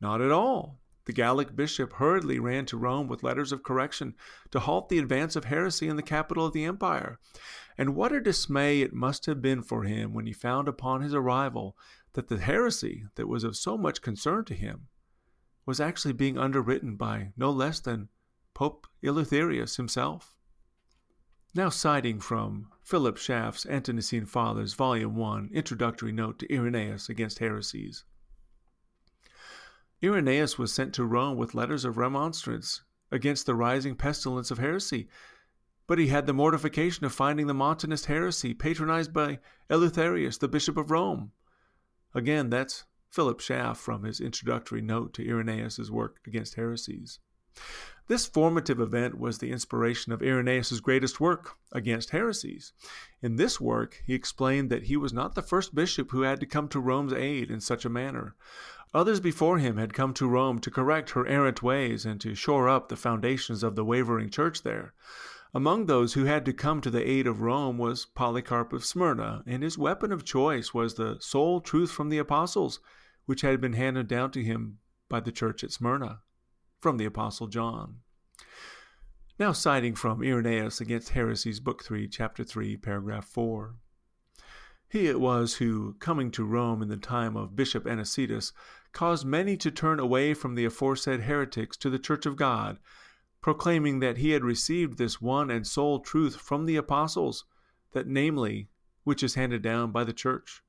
[0.00, 0.80] Not at all.
[1.06, 4.14] The Gallic bishop hurriedly ran to Rome with letters of correction
[4.50, 7.20] to halt the advance of heresy in the capital of the empire.
[7.78, 11.14] And what a dismay it must have been for him when he found upon his
[11.14, 11.76] arrival
[12.14, 14.88] that the heresy that was of so much concern to him
[15.64, 18.08] was actually being underwritten by no less than
[18.52, 20.34] Pope Eleutherius himself.
[21.54, 28.04] Now, citing from Philip Schaff's Ante-Nicene Fathers, Volume 1, Introductory Note to Irenaeus Against Heresies.
[30.02, 35.08] Irenaeus was sent to Rome with letters of remonstrance against the rising pestilence of heresy,
[35.86, 39.38] but he had the mortification of finding the Montanist heresy patronized by
[39.70, 41.32] Eleutherius, the Bishop of Rome.
[42.14, 47.18] Again, that's Philip Schaff from his introductory note to Irenaeus's work against heresies.
[48.08, 52.72] This formative event was the inspiration of Irenaeus's greatest work, Against Heresies.
[53.20, 56.46] In this work, he explained that he was not the first bishop who had to
[56.46, 58.36] come to Rome's aid in such a manner.
[58.94, 62.68] Others before him had come to Rome to correct her errant ways and to shore
[62.68, 64.94] up the foundations of the wavering church there.
[65.52, 69.42] Among those who had to come to the aid of Rome was Polycarp of Smyrna,
[69.46, 72.78] and his weapon of choice was the sole truth from the apostles,
[73.24, 74.78] which had been handed down to him
[75.08, 76.20] by the church at Smyrna,
[76.80, 77.96] from the apostle John.
[79.38, 83.74] Now citing from Irenaeus against heresies, book 3, chapter 3, paragraph 4.
[84.88, 88.52] He it was who, coming to Rome in the time of Bishop Anicetus,
[88.92, 92.78] caused many to turn away from the aforesaid heretics to the Church of God,
[93.42, 97.44] proclaiming that he had received this one and sole truth from the apostles,
[97.92, 98.68] that namely,
[99.04, 100.62] which is handed down by the Church.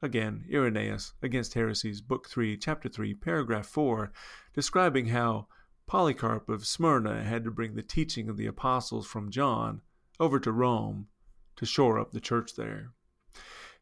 [0.00, 4.12] Again, Irenaeus, Against Heresies, Book 3, Chapter 3, Paragraph 4,
[4.58, 5.46] describing how
[5.86, 9.82] Polycarp of Smyrna had to bring the teaching of the apostles from John
[10.18, 11.06] over to Rome
[11.54, 12.90] to shore up the church there.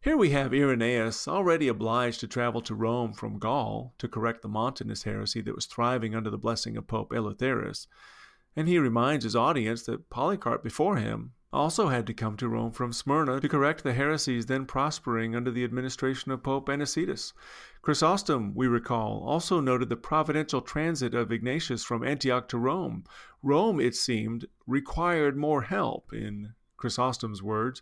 [0.02, 4.48] Here we have Irenaeus already obliged to travel to Rome from Gaul to correct the
[4.48, 7.86] Montanist heresy that was thriving under the blessing of Pope Eleutherius,
[8.54, 12.72] and he reminds his audience that Polycarp before him also had to come to Rome
[12.72, 17.32] from Smyrna to correct the heresies then prospering under the administration of Pope Anicetus.
[17.82, 23.04] Chrysostom, we recall, also noted the providential transit of Ignatius from Antioch to Rome.
[23.42, 27.80] Rome, it seemed, required more help, in Chrysostom's words,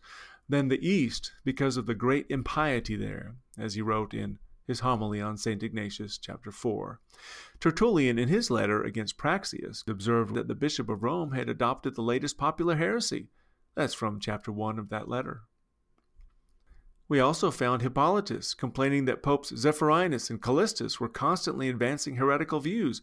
[0.48, 5.20] than the East because of the great impiety there, as he wrote in his homily
[5.20, 5.62] on St.
[5.62, 7.00] Ignatius, chapter 4.
[7.60, 12.02] Tertullian, in his letter against Praxeas, observed that the Bishop of Rome had adopted the
[12.02, 13.28] latest popular heresy.
[13.76, 15.42] That's from chapter 1 of that letter.
[17.08, 23.02] We also found Hippolytus complaining that Popes Zephyrinus and Callistus were constantly advancing heretical views,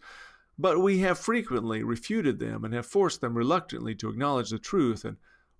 [0.58, 5.06] but we have frequently refuted them and have forced them reluctantly to acknowledge the truth
[5.06, 5.18] and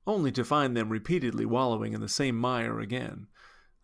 [0.08, 3.28] only to find them repeatedly wallowing in the same mire again.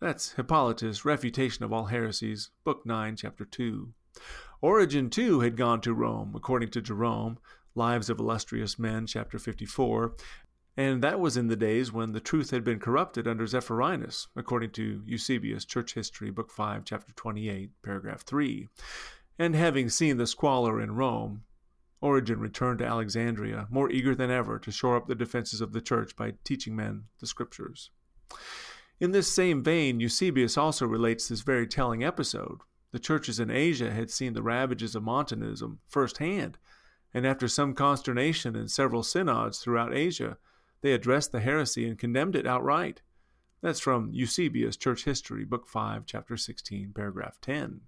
[0.00, 3.92] That's Hippolytus' Refutation of All Heresies, Book 9, Chapter 2.
[4.60, 7.38] Origen, too, had gone to Rome, according to Jerome,
[7.74, 10.14] Lives of Illustrious Men, Chapter 54,
[10.78, 14.70] and that was in the days when the truth had been corrupted under Zephyrinus, according
[14.70, 18.68] to Eusebius, Church History, Book 5, Chapter 28, Paragraph 3.
[19.40, 21.42] And having seen the squalor in Rome,
[22.00, 25.80] Origen returned to Alexandria, more eager than ever to shore up the defenses of the
[25.80, 27.90] Church by teaching men the Scriptures.
[29.00, 32.58] In this same vein, Eusebius also relates this very telling episode.
[32.92, 36.56] The churches in Asia had seen the ravages of Montanism firsthand,
[37.12, 40.38] and after some consternation and several synods throughout Asia,
[40.80, 43.02] they addressed the heresy and condemned it outright.
[43.60, 47.80] That's from Eusebius, Church History, Book 5, Chapter 16, Paragraph 10.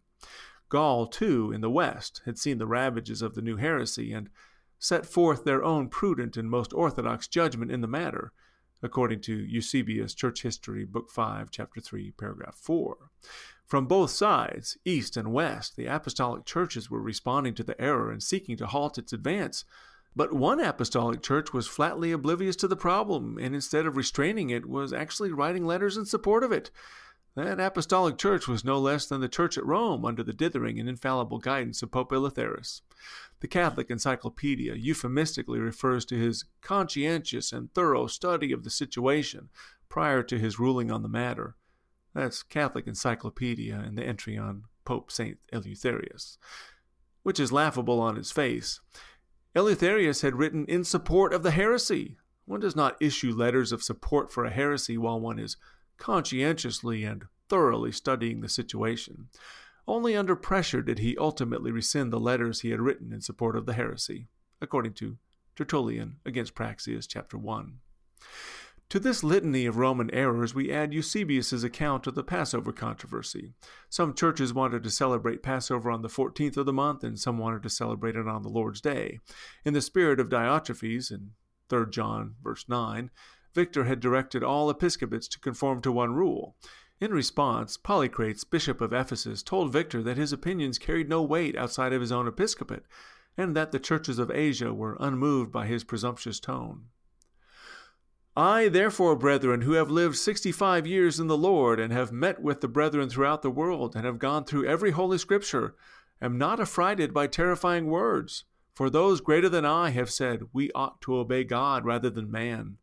[0.68, 4.30] Gaul, too, in the West, had seen the ravages of the new heresy and
[4.78, 8.32] set forth their own prudent and most orthodox judgment in the matter,
[8.82, 12.96] according to Eusebius, Church History, Book 5, Chapter 3, Paragraph 4.
[13.66, 18.22] From both sides, East and West, the apostolic churches were responding to the error and
[18.22, 19.64] seeking to halt its advance
[20.14, 24.66] but one apostolic church was flatly oblivious to the problem, and instead of restraining it,
[24.66, 26.70] was actually writing letters in support of it.
[27.36, 30.88] That apostolic church was no less than the church at Rome under the dithering and
[30.88, 32.82] infallible guidance of Pope Eleutherius.
[33.38, 39.48] The Catholic Encyclopedia euphemistically refers to his conscientious and thorough study of the situation
[39.88, 41.54] prior to his ruling on the matter.
[42.14, 45.38] That's Catholic Encyclopedia and the entry on Pope St.
[45.52, 46.36] Eleutherius,
[47.22, 48.80] which is laughable on its face.
[49.54, 52.16] Eleutherius had written in support of the heresy.
[52.44, 55.56] One does not issue letters of support for a heresy while one is
[55.98, 59.28] conscientiously and thoroughly studying the situation.
[59.88, 63.66] Only under pressure did he ultimately rescind the letters he had written in support of
[63.66, 64.28] the heresy,
[64.60, 65.18] according to
[65.56, 67.78] Tertullian against Praxeas, chapter 1.
[68.90, 73.54] To this litany of Roman errors, we add Eusebius's account of the Passover controversy.
[73.88, 77.62] Some churches wanted to celebrate Passover on the 14th of the month, and some wanted
[77.62, 79.20] to celebrate it on the Lord's Day.
[79.64, 81.30] In the spirit of Diotrephes, in
[81.68, 83.12] 3 John verse 9,
[83.54, 86.56] Victor had directed all episcopates to conform to one rule.
[87.00, 91.92] In response, Polycrates, bishop of Ephesus, told Victor that his opinions carried no weight outside
[91.92, 92.82] of his own episcopate,
[93.36, 96.86] and that the churches of Asia were unmoved by his presumptuous tone.
[98.36, 102.40] I, therefore, brethren, who have lived sixty five years in the Lord, and have met
[102.40, 105.74] with the brethren throughout the world, and have gone through every holy scripture,
[106.22, 108.44] am not affrighted by terrifying words.
[108.74, 112.78] For those greater than I have said, We ought to obey God rather than man.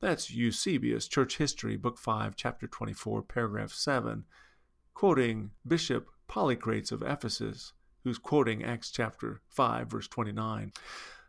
[0.00, 4.24] That's Eusebius, Church History, Book 5, Chapter 24, Paragraph 7,
[4.94, 7.72] quoting Bishop Polycrates of Ephesus,
[8.04, 10.72] who's quoting Acts chapter 5, verse 29.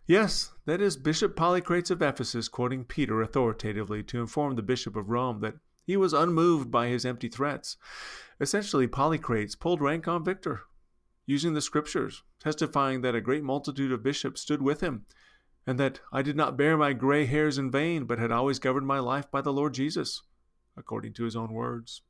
[0.09, 5.09] Yes, that is Bishop Polycrates of Ephesus quoting Peter authoritatively to inform the Bishop of
[5.09, 7.75] Rome that he was unmoved by his empty threats.
[8.39, 10.61] Essentially, Polycrates pulled rank on Victor,
[11.25, 15.05] using the scriptures, testifying that a great multitude of bishops stood with him,
[15.65, 18.87] and that I did not bear my gray hairs in vain, but had always governed
[18.87, 20.21] my life by the Lord Jesus,
[20.77, 22.01] according to his own words.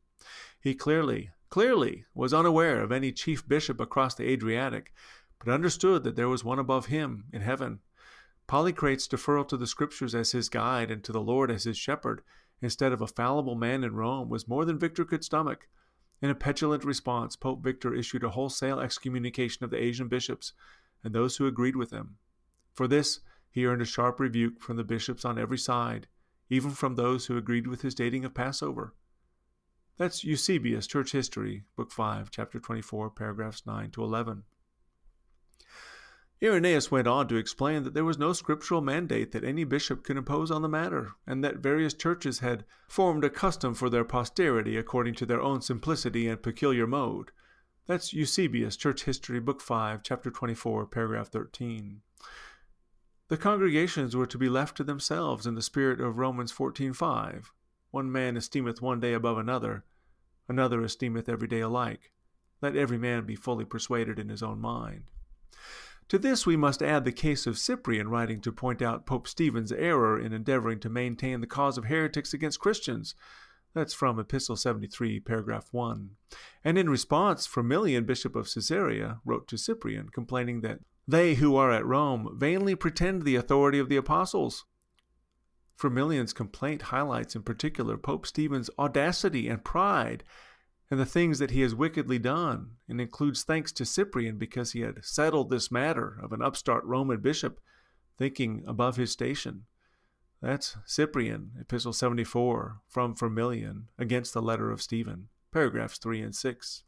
[0.61, 4.93] He clearly, clearly was unaware of any chief bishop across the Adriatic,
[5.39, 7.79] but understood that there was one above him in heaven
[8.47, 12.21] Polycrates' deferral to the Scriptures as his guide and to the Lord as his shepherd,
[12.61, 15.67] instead of a fallible man in Rome, was more than Victor could stomach.
[16.21, 20.53] In a petulant response, Pope Victor issued a wholesale excommunication of the Asian bishops
[21.03, 22.17] and those who agreed with him.
[22.73, 23.19] For this,
[23.51, 26.07] he earned a sharp rebuke from the bishops on every side,
[26.49, 28.93] even from those who agreed with his dating of Passover.
[29.97, 34.43] That's Eusebius, Church History, Book 5, Chapter 24, paragraphs 9 to 11.
[36.41, 40.17] Irenaeus went on to explain that there was no scriptural mandate that any bishop could
[40.17, 44.77] impose on the matter, and that various churches had formed a custom for their posterity
[44.77, 47.31] according to their own simplicity and peculiar mode.
[47.87, 52.01] That's Eusebius, Church History, Book 5, Chapter 24, Paragraph 13.
[53.29, 57.51] The congregations were to be left to themselves in the spirit of Romans 14:5.
[57.89, 59.85] One man esteemeth one day above another,
[60.47, 62.11] another esteemeth every day alike.
[62.61, 65.05] Let every man be fully persuaded in his own mind.
[66.09, 69.73] To this we must add the case of Cyprian writing to point out Pope Stephen's
[69.73, 73.13] error in endeavoring to maintain the cause of heretics against Christians.
[73.73, 76.11] That's from Epistle 73, paragraph 1.
[76.63, 81.71] And in response, Firmilian, Bishop of Caesarea, wrote to Cyprian, complaining that they who are
[81.71, 84.65] at Rome vainly pretend the authority of the apostles.
[85.75, 90.23] Firmilian's complaint highlights in particular Pope Stephen's audacity and pride
[90.89, 94.81] and the things that he has wickedly done, and includes thanks to Cyprian because he
[94.81, 97.59] had settled this matter of an upstart Roman bishop
[98.17, 99.63] thinking above his station.
[100.41, 106.83] That's Cyprian, Epistle 74, from Firmilian, against the letter of Stephen, paragraphs 3 and 6.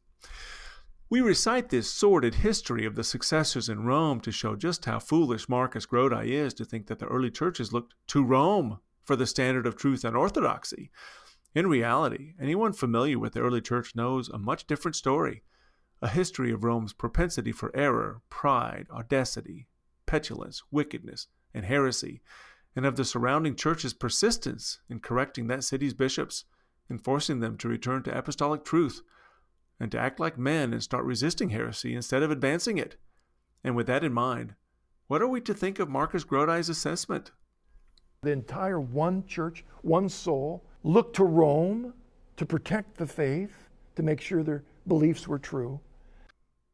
[1.09, 5.49] We recite this sordid history of the successors in Rome to show just how foolish
[5.49, 9.65] Marcus Grodi is to think that the early churches looked to Rome for the standard
[9.65, 10.91] of truth and orthodoxy.
[11.55, 15.43] In reality, anyone familiar with the early church knows a much different story
[16.01, 19.67] a history of Rome's propensity for error, pride, audacity,
[20.05, 22.21] petulance, wickedness, and heresy,
[22.75, 26.45] and of the surrounding church's persistence in correcting that city's bishops
[26.87, 29.01] and forcing them to return to apostolic truth
[29.79, 32.95] and to act like men and start resisting heresy instead of advancing it.
[33.63, 34.55] And with that in mind,
[35.07, 37.31] what are we to think of Marcus Grodi's assessment?
[38.21, 41.93] The entire one church, one soul, looked to Rome
[42.37, 45.79] to protect the faith, to make sure their beliefs were true.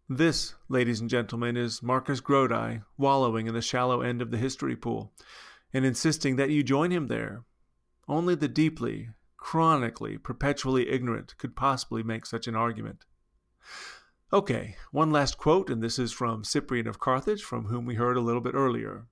[0.08, 4.76] This, ladies and gentlemen, is Marcus Grodi wallowing in the shallow end of the history
[4.76, 5.12] pool
[5.74, 7.44] and insisting that you join him there.
[8.08, 13.06] Only the deeply, chronically, perpetually ignorant could possibly make such an argument.
[14.32, 18.18] Okay, one last quote, and this is from Cyprian of Carthage, from whom we heard
[18.18, 19.08] a little bit earlier.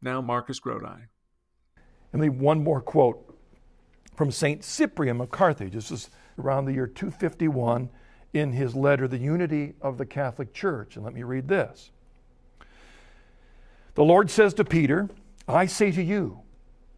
[0.00, 1.08] Now, Marcus Grodi.
[2.12, 3.33] And leave one more quote
[4.14, 4.62] from St.
[4.62, 5.72] Cyprian of Carthage.
[5.72, 7.88] This is around the year 251
[8.32, 10.96] in his letter, The Unity of the Catholic Church.
[10.96, 11.90] And let me read this.
[13.94, 15.08] The Lord says to Peter,
[15.46, 16.40] I say to you,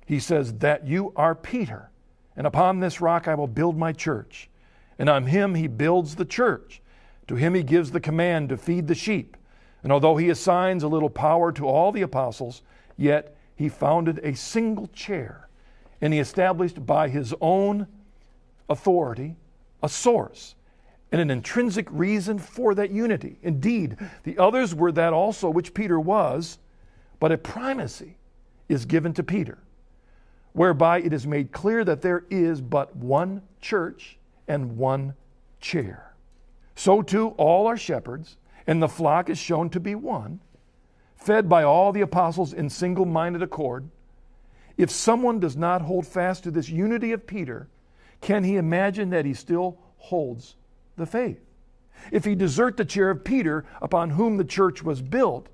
[0.07, 1.91] He says, that you are Peter,
[2.37, 4.49] and upon this rock I will build my church.
[4.99, 6.81] And on him he builds the church.
[7.29, 9.37] To him he gives the command to feed the sheep.
[9.83, 12.63] And although he assigns a little power to all the apostles,
[12.97, 15.46] yet he founded a single chair
[16.01, 17.87] and he established by his own
[18.69, 19.37] authority
[19.83, 20.55] a source
[21.13, 23.39] and an intrinsic reason for that unity.
[23.43, 26.59] Indeed, the others were that also which Peter was,
[27.21, 28.17] but a primacy
[28.69, 29.59] is given to Peter,
[30.53, 34.19] whereby it is made clear that there is but one church
[34.49, 35.15] and one
[35.61, 36.15] chair.
[36.75, 38.37] So too, all are shepherds,
[38.67, 40.41] and the flock is shown to be one,
[41.15, 43.89] fed by all the apostles in single minded accord
[44.77, 47.69] if someone does not hold fast to this unity of Peter,
[48.21, 50.57] can he imagine that he still holds
[50.97, 51.41] the faith?
[52.13, 55.49] If he desert the chair of Peter upon whom the church was built,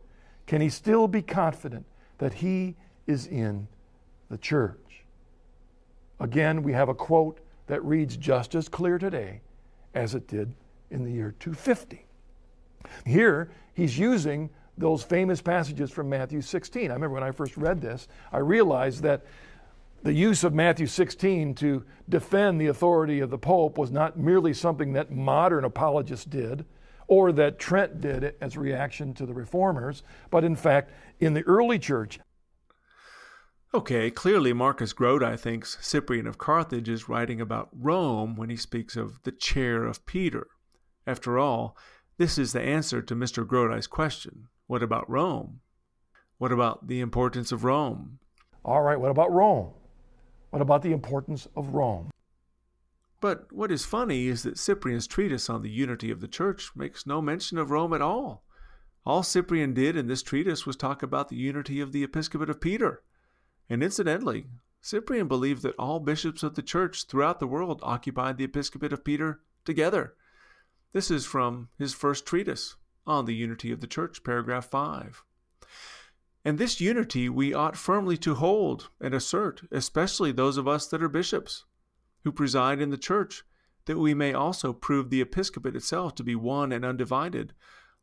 [0.46, 1.86] can he still be confident
[2.18, 3.68] that he is in
[4.28, 5.04] the church?
[6.20, 9.40] Again, we have a quote that reads just as clear today
[9.94, 10.52] as it did
[10.90, 12.04] in the year 250.
[13.06, 16.90] Here, he's using those famous passages from Matthew 16.
[16.90, 19.24] I remember when I first read this, I realized that
[20.02, 24.52] the use of Matthew 16 to defend the authority of the Pope was not merely
[24.52, 26.64] something that modern apologists did
[27.06, 31.78] or that Trent did as reaction to the reformers, but in fact, in the early
[31.78, 32.18] church.
[33.74, 38.96] Okay, clearly Marcus Grodi thinks Cyprian of Carthage is writing about Rome when he speaks
[38.96, 40.46] of the chair of Peter.
[41.06, 41.76] After all,
[42.18, 43.46] this is the answer to Mr.
[43.46, 45.60] Grodi's question what about Rome?
[46.38, 48.20] What about the importance of Rome?
[48.64, 49.74] All right, what about Rome?
[50.48, 52.10] What about the importance of Rome?
[53.20, 57.06] But what is funny is that Cyprian's treatise on the unity of the church makes
[57.06, 58.46] no mention of Rome at all.
[59.04, 62.58] All Cyprian did in this treatise was talk about the unity of the episcopate of
[62.58, 63.02] Peter.
[63.68, 64.46] And incidentally,
[64.80, 69.04] Cyprian believed that all bishops of the church throughout the world occupied the episcopate of
[69.04, 70.14] Peter together.
[70.94, 75.22] This is from his first treatise on the unity of the church, paragraph 5.
[76.44, 81.02] And this unity we ought firmly to hold and assert, especially those of us that
[81.02, 81.64] are bishops,
[82.24, 83.44] who preside in the church,
[83.86, 87.52] that we may also prove the episcopate itself to be one and undivided.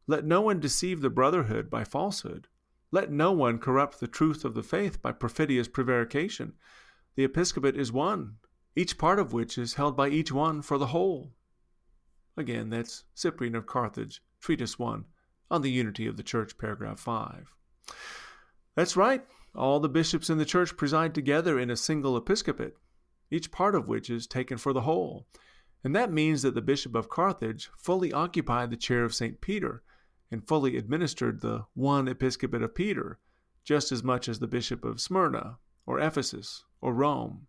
[0.08, 2.48] Let no one deceive the brotherhood by falsehood.
[2.92, 6.54] Let no one corrupt the truth of the faith by perfidious prevarication.
[7.16, 8.38] The episcopate is one,
[8.76, 11.34] each part of which is held by each one for the whole.
[12.36, 15.06] Again, that's Cyprian of Carthage, Treatise 1
[15.52, 17.54] on the Unity of the Church, paragraph 5.
[18.76, 19.24] That's right.
[19.56, 22.76] All the bishops in the church preside together in a single episcopate,
[23.32, 25.28] each part of which is taken for the whole.
[25.84, 29.42] And that means that the Bishop of Carthage fully occupied the chair of St.
[29.42, 29.84] Peter
[30.32, 33.20] and fully administered the one episcopate of Peter,
[33.64, 37.48] just as much as the Bishop of Smyrna, or Ephesus, or Rome.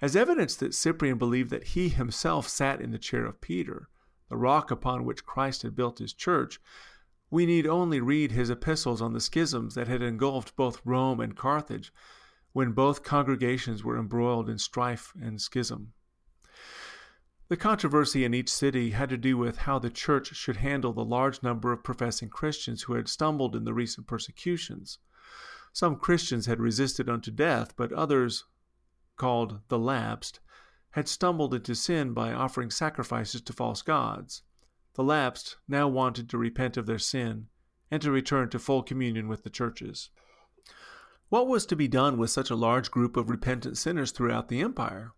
[0.00, 3.88] As evidence that Cyprian believed that he himself sat in the chair of Peter,
[4.28, 6.60] the rock upon which Christ had built his church,
[7.30, 11.36] we need only read his epistles on the schisms that had engulfed both Rome and
[11.36, 11.92] Carthage,
[12.52, 15.92] when both congregations were embroiled in strife and schism.
[17.48, 21.04] The controversy in each city had to do with how the church should handle the
[21.04, 24.98] large number of professing Christians who had stumbled in the recent persecutions.
[25.72, 28.44] Some Christians had resisted unto death, but others,
[29.16, 30.40] called the lapsed,
[30.92, 34.42] had stumbled into sin by offering sacrifices to false gods.
[34.94, 37.48] The lapsed now wanted to repent of their sin
[37.90, 40.10] and to return to full communion with the churches.
[41.28, 44.60] What was to be done with such a large group of repentant sinners throughout the
[44.60, 45.12] empire?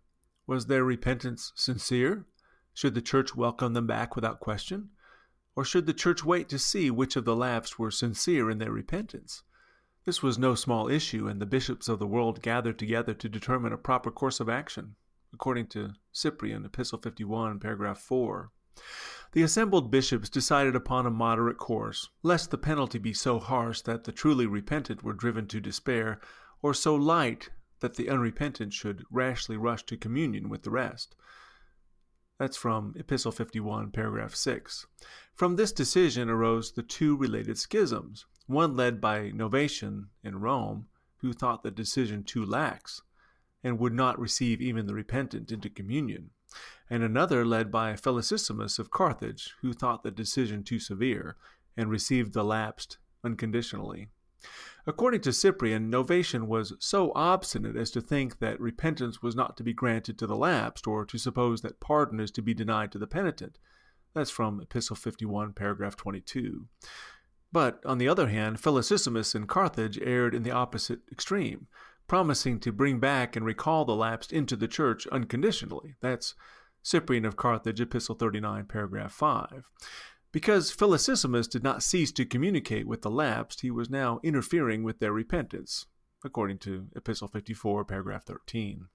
[0.45, 2.25] Was their repentance sincere?
[2.73, 4.89] Should the church welcome them back without question?
[5.55, 8.71] Or should the church wait to see which of the lapsed were sincere in their
[8.71, 9.43] repentance?
[10.05, 13.71] This was no small issue, and the bishops of the world gathered together to determine
[13.71, 14.95] a proper course of action,
[15.33, 18.51] according to Cyprian, Epistle 51, paragraph 4.
[19.33, 24.03] The assembled bishops decided upon a moderate course, lest the penalty be so harsh that
[24.03, 26.19] the truly repentant were driven to despair,
[26.61, 31.15] or so light that the unrepentant should rashly rush to communion with the rest.
[32.39, 34.87] That's from Epistle 51, paragraph 6.
[35.33, 41.33] From this decision arose the two related schisms, one led by Novatian in Rome, who
[41.33, 43.01] thought the decision too lax,
[43.63, 46.31] and would not receive even the repentant into communion,
[46.89, 51.35] and another led by Felicissimus of Carthage, who thought the decision too severe,
[51.77, 54.09] and received the lapsed unconditionally.
[54.87, 59.63] According to Cyprian, Novatian was so obstinate as to think that repentance was not to
[59.63, 62.97] be granted to the lapsed, or to suppose that pardon is to be denied to
[62.97, 63.59] the penitent.
[64.13, 66.67] That's from Epistle 51, paragraph 22.
[67.51, 71.67] But, on the other hand, Felicissimus in Carthage erred in the opposite extreme,
[72.11, 75.95] promising to bring back and recall the lapsed into the church unconditionally.
[76.01, 76.35] That's
[76.83, 79.69] Cyprian of Carthage, Epistle 39, paragraph 5.
[80.33, 84.99] Because Felicissimus did not cease to communicate with the lapsed, he was now interfering with
[84.99, 85.85] their repentance,
[86.21, 88.87] according to Epistle 54, paragraph 13.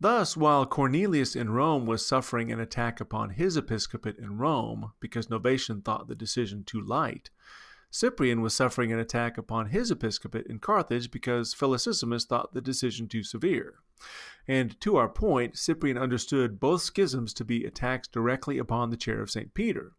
[0.00, 5.28] Thus, while Cornelius in Rome was suffering an attack upon his episcopate in Rome because
[5.28, 7.30] Novatian thought the decision too light,
[7.90, 13.08] Cyprian was suffering an attack upon his episcopate in Carthage because Felicissimus thought the decision
[13.08, 13.76] too severe.
[14.46, 19.20] And to our point, Cyprian understood both schisms to be attacks directly upon the chair
[19.20, 19.52] of St.
[19.52, 19.92] Peter.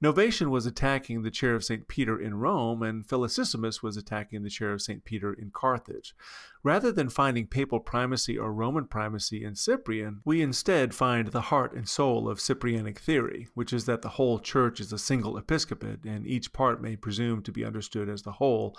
[0.00, 1.88] Novatian was attacking the chair of St.
[1.88, 5.04] Peter in Rome, and Felicissimus was attacking the chair of St.
[5.04, 6.14] Peter in Carthage.
[6.62, 11.72] Rather than finding papal primacy or Roman primacy in Cyprian, we instead find the heart
[11.72, 16.04] and soul of Cyprianic theory, which is that the whole church is a single episcopate,
[16.04, 18.78] and each part may presume to be understood as the whole,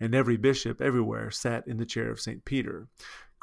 [0.00, 2.42] and every bishop everywhere sat in the chair of St.
[2.46, 2.88] Peter.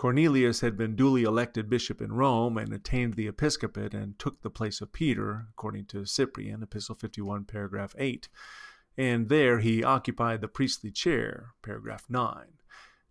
[0.02, 4.50] Cornelius had been duly elected bishop in Rome and attained the episcopate and took the
[4.50, 8.28] place of Peter, according to Cyprian, Epistle 51, paragraph 8.
[8.98, 12.46] And there he occupied the priestly chair, paragraph 9.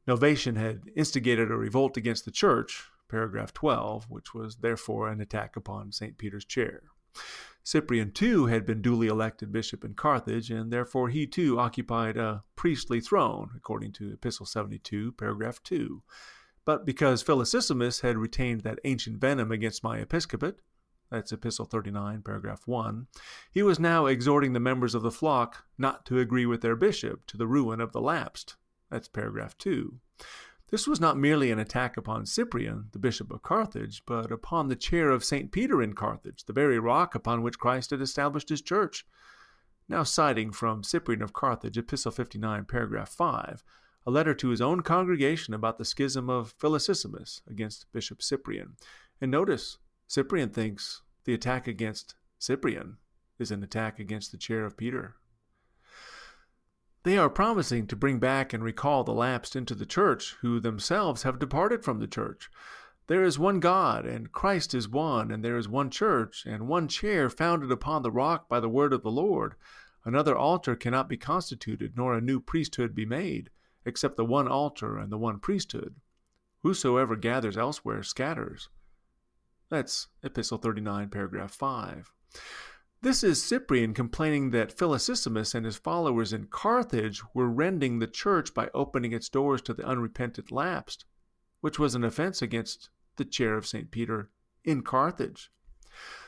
[0.08, 5.54] Novatian had instigated a revolt against the church, paragraph 12, which was therefore an attack
[5.54, 6.18] upon St.
[6.18, 6.82] Peter's chair.
[7.62, 12.42] Cyprian too had been duly elected bishop in Carthage, and therefore he too occupied a
[12.56, 16.02] priestly throne, according to Epistle 72, paragraph 2.
[16.64, 20.60] But because Felicissimus had retained that ancient venom against my episcopate,
[21.10, 23.06] that's Epistle 39, paragraph 1,
[23.50, 27.26] he was now exhorting the members of the flock not to agree with their bishop
[27.26, 28.56] to the ruin of the lapsed.
[28.90, 29.98] That's paragraph 2.
[30.70, 34.76] This was not merely an attack upon Cyprian, the bishop of Carthage, but upon the
[34.76, 35.50] chair of St.
[35.50, 39.04] Peter in Carthage, the very rock upon which Christ had established his church.
[39.88, 43.64] Now, citing from Cyprian of Carthage, Epistle 59, paragraph 5,
[44.06, 48.76] a letter to his own congregation about the schism of Felicissimus against Bishop Cyprian.
[49.20, 52.96] And notice, Cyprian thinks the attack against Cyprian
[53.38, 55.16] is an attack against the chair of Peter.
[57.02, 61.22] They are promising to bring back and recall the lapsed into the church who themselves
[61.22, 62.50] have departed from the church.
[63.06, 66.88] There is one God, and Christ is one, and there is one church, and one
[66.88, 69.54] chair founded upon the rock by the word of the Lord.
[70.04, 73.50] Another altar cannot be constituted, nor a new priesthood be made
[73.84, 75.96] except the one altar and the one priesthood.
[76.62, 78.68] Whosoever gathers elsewhere scatters.
[79.70, 82.12] That's Epistle 39, paragraph 5.
[83.02, 88.52] This is Cyprian complaining that Felicissimus and his followers in Carthage were rending the church
[88.52, 91.06] by opening its doors to the unrepentant lapsed,
[91.62, 93.90] which was an offense against the chair of St.
[93.90, 94.30] Peter
[94.64, 95.50] in Carthage.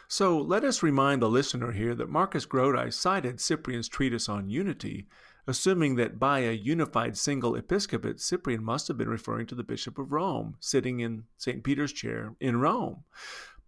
[0.08, 5.08] So let us remind the listener here that Marcus Grodi cited Cyprian's treatise on unity,
[5.46, 9.98] assuming that by a unified single episcopate, Cyprian must have been referring to the Bishop
[9.98, 11.64] of Rome, sitting in St.
[11.64, 13.04] Peter's chair in Rome.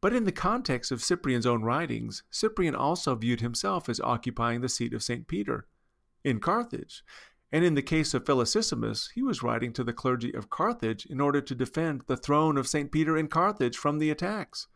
[0.01, 4.68] But in the context of Cyprian's own writings, Cyprian also viewed himself as occupying the
[4.68, 5.27] seat of St.
[5.27, 5.66] Peter
[6.22, 7.03] in Carthage.
[7.51, 11.20] And in the case of Felicissimus, he was writing to the clergy of Carthage in
[11.20, 12.93] order to defend the throne of St.
[12.93, 14.68] Peter in Carthage from the attacks.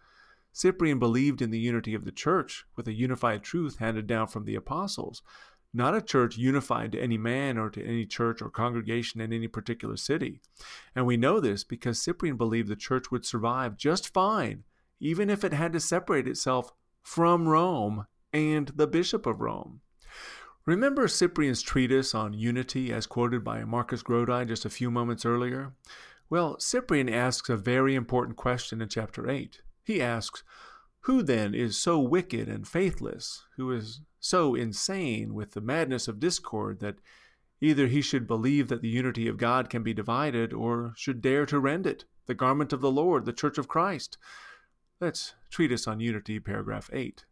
[0.53, 4.45] Cyprian believed in the unity of the church with a unified truth handed down from
[4.45, 5.23] the apostles,
[5.75, 9.49] not a church unified to any man or to any church or congregation in any
[9.49, 10.41] particular city.
[10.95, 14.65] And we know this because Cyprian believed the church would survive just fine
[15.01, 19.81] even if it had to separate itself from Rome and the Bishop of Rome.
[20.67, 25.73] Remember Cyprian's treatise on unity as quoted by Marcus Grodi just a few moments earlier?
[26.29, 29.63] Well, Cyprian asks a very important question in chapter 8.
[29.83, 30.43] He asks,
[31.03, 36.21] Who then is so wicked and faithless, who is so insane with the madness of
[36.21, 36.97] discord that
[37.61, 41.47] either he should believe that the unity of God can be divided, or should dare
[41.47, 44.19] to rend it, the garment of the Lord, the church of Christ?
[45.01, 47.25] That's Treatise on Unity, paragraph 8.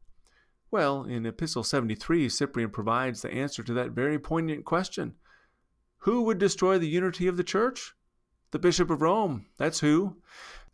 [0.70, 5.14] Well, in Epistle 73, Cyprian provides the answer to that very poignant question.
[5.98, 7.94] Who would destroy the unity of the church?
[8.50, 10.16] The Bishop of Rome, that's who.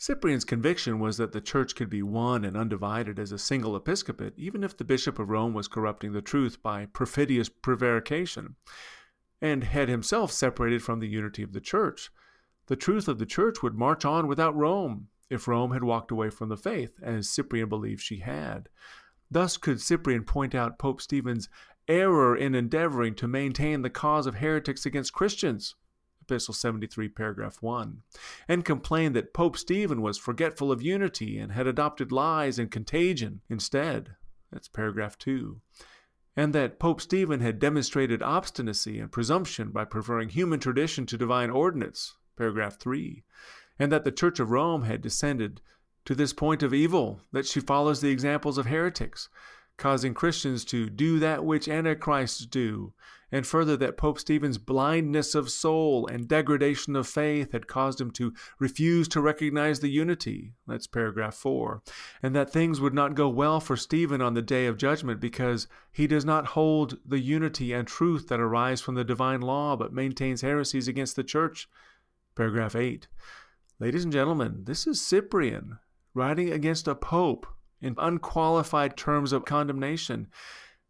[0.03, 4.32] Cyprian's conviction was that the church could be one and undivided as a single episcopate,
[4.36, 8.57] even if the Bishop of Rome was corrupting the truth by perfidious prevarication,
[9.40, 12.11] and had himself separated from the unity of the church.
[12.66, 16.30] The truth of the church would march on without Rome, if Rome had walked away
[16.30, 18.68] from the faith, as Cyprian believed she had.
[19.30, 21.48] Thus could Cyprian point out Pope Stephen's
[21.86, 25.76] error in endeavoring to maintain the cause of heretics against Christians.
[26.33, 28.03] Epistle 73, paragraph 1,
[28.49, 33.43] and complained that Pope Stephen was forgetful of unity and had adopted lies and contagion
[33.51, 34.16] instead.
[34.51, 35.61] That's paragraph 2.
[36.35, 41.51] And that Pope Stephen had demonstrated obstinacy and presumption by preferring human tradition to divine
[41.51, 42.16] ordinance.
[42.37, 43.22] Paragraph 3
[43.78, 45.61] and that the Church of Rome had descended
[46.05, 49.28] to this point of evil, that she follows the examples of heretics,
[49.76, 52.92] causing Christians to do that which antichrists do,
[53.32, 58.10] and further that Pope Stephen's blindness of soul and degradation of faith had caused him
[58.12, 60.52] to refuse to recognize the unity.
[60.66, 61.82] That's paragraph 4.
[62.22, 65.66] And that things would not go well for Stephen on the day of judgment because
[65.90, 69.94] he does not hold the unity and truth that arise from the divine law, but
[69.94, 71.68] maintains heresies against the church.
[72.34, 73.08] Paragraph 8.
[73.80, 75.78] Ladies and gentlemen, this is Cyprian
[76.14, 77.46] writing against a pope
[77.83, 80.28] in unqualified terms of condemnation.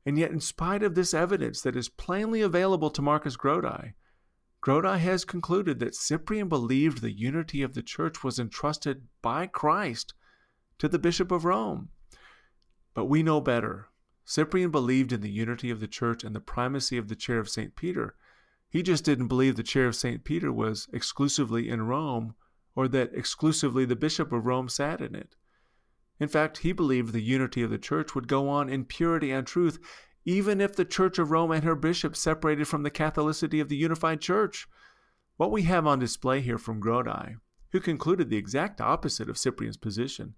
[0.05, 3.95] And yet, in spite of this evidence that is plainly available to Marcus Grodi,
[4.62, 10.14] Grodi has concluded that Cyprian believed the unity of the church was entrusted by Christ
[10.78, 11.88] to the Bishop of Rome.
[12.95, 13.88] But we know better.
[14.24, 17.49] Cyprian believed in the unity of the church and the primacy of the chair of
[17.49, 17.74] St.
[17.74, 18.14] Peter.
[18.68, 20.22] He just didn't believe the chair of St.
[20.22, 22.34] Peter was exclusively in Rome
[22.74, 25.34] or that exclusively the Bishop of Rome sat in it.
[26.22, 29.44] In fact, he believed the unity of the Church would go on in purity and
[29.44, 29.80] truth,
[30.24, 33.76] even if the Church of Rome and her bishops separated from the Catholicity of the
[33.76, 34.68] unified Church.
[35.36, 37.38] What we have on display here from Grodi,
[37.72, 40.36] who concluded the exact opposite of Cyprian's position,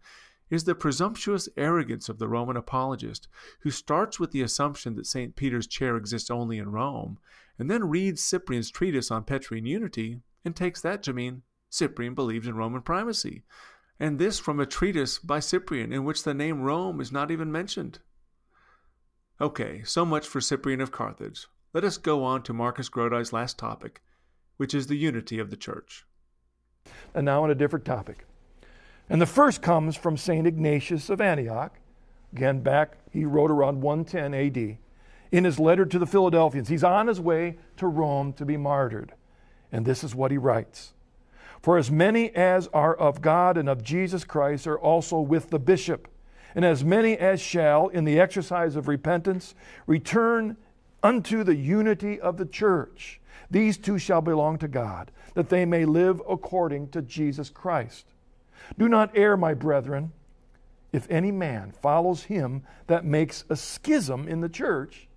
[0.49, 3.28] is the presumptuous arrogance of the Roman apologist,
[3.61, 5.37] who starts with the assumption that St.
[5.37, 7.18] Peter's chair exists only in Rome,
[7.59, 12.47] and then reads Cyprian's treatise on Petrine unity and takes that to mean Cyprian believed
[12.47, 13.43] in Roman primacy,
[13.99, 17.53] and this from a treatise by Cyprian in which the name Rome is not even
[17.53, 18.01] mentioned.
[19.40, 21.47] Okay, so much for Cyprian of Carthage.
[21.72, 24.01] Let us go on to Marcus Grodi's last topic,
[24.57, 26.07] which is the unity of the church.
[27.14, 28.26] And now on a different topic.
[29.09, 30.47] And the first comes from St.
[30.47, 31.78] Ignatius of Antioch.
[32.32, 34.78] Again, back, he wrote around 110 AD.
[35.32, 39.14] In his letter to the Philadelphians, he's on his way to Rome to be martyred.
[39.72, 40.92] And this is what he writes
[41.65, 45.59] for as many as are of God and of Jesus Christ are also with the
[45.59, 46.09] bishop,
[46.55, 49.55] and as many as shall, in the exercise of repentance,
[49.87, 50.59] return
[51.03, 53.19] unto the unity of the church.
[53.51, 58.09] These two shall belong to God, that they may live according to Jesus Christ.
[58.77, 60.12] Do not err, my brethren.
[60.93, 65.09] If any man follows him that makes a schism in the church,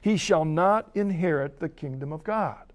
[0.00, 2.69] he shall not inherit the kingdom of God.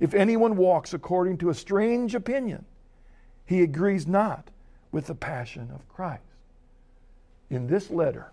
[0.00, 2.64] If anyone walks according to a strange opinion,
[3.44, 4.50] he agrees not
[4.92, 6.22] with the passion of Christ.
[7.50, 8.32] In this letter,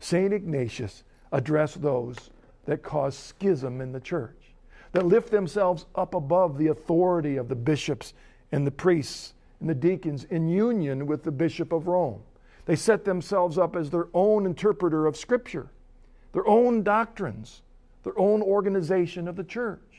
[0.00, 0.32] St.
[0.32, 2.30] Ignatius addressed those
[2.66, 4.36] that cause schism in the church,
[4.92, 8.14] that lift themselves up above the authority of the bishops
[8.52, 12.20] and the priests and the deacons in union with the Bishop of Rome.
[12.66, 15.68] They set themselves up as their own interpreter of Scripture,
[16.32, 17.62] their own doctrines,
[18.02, 19.93] their own organization of the church.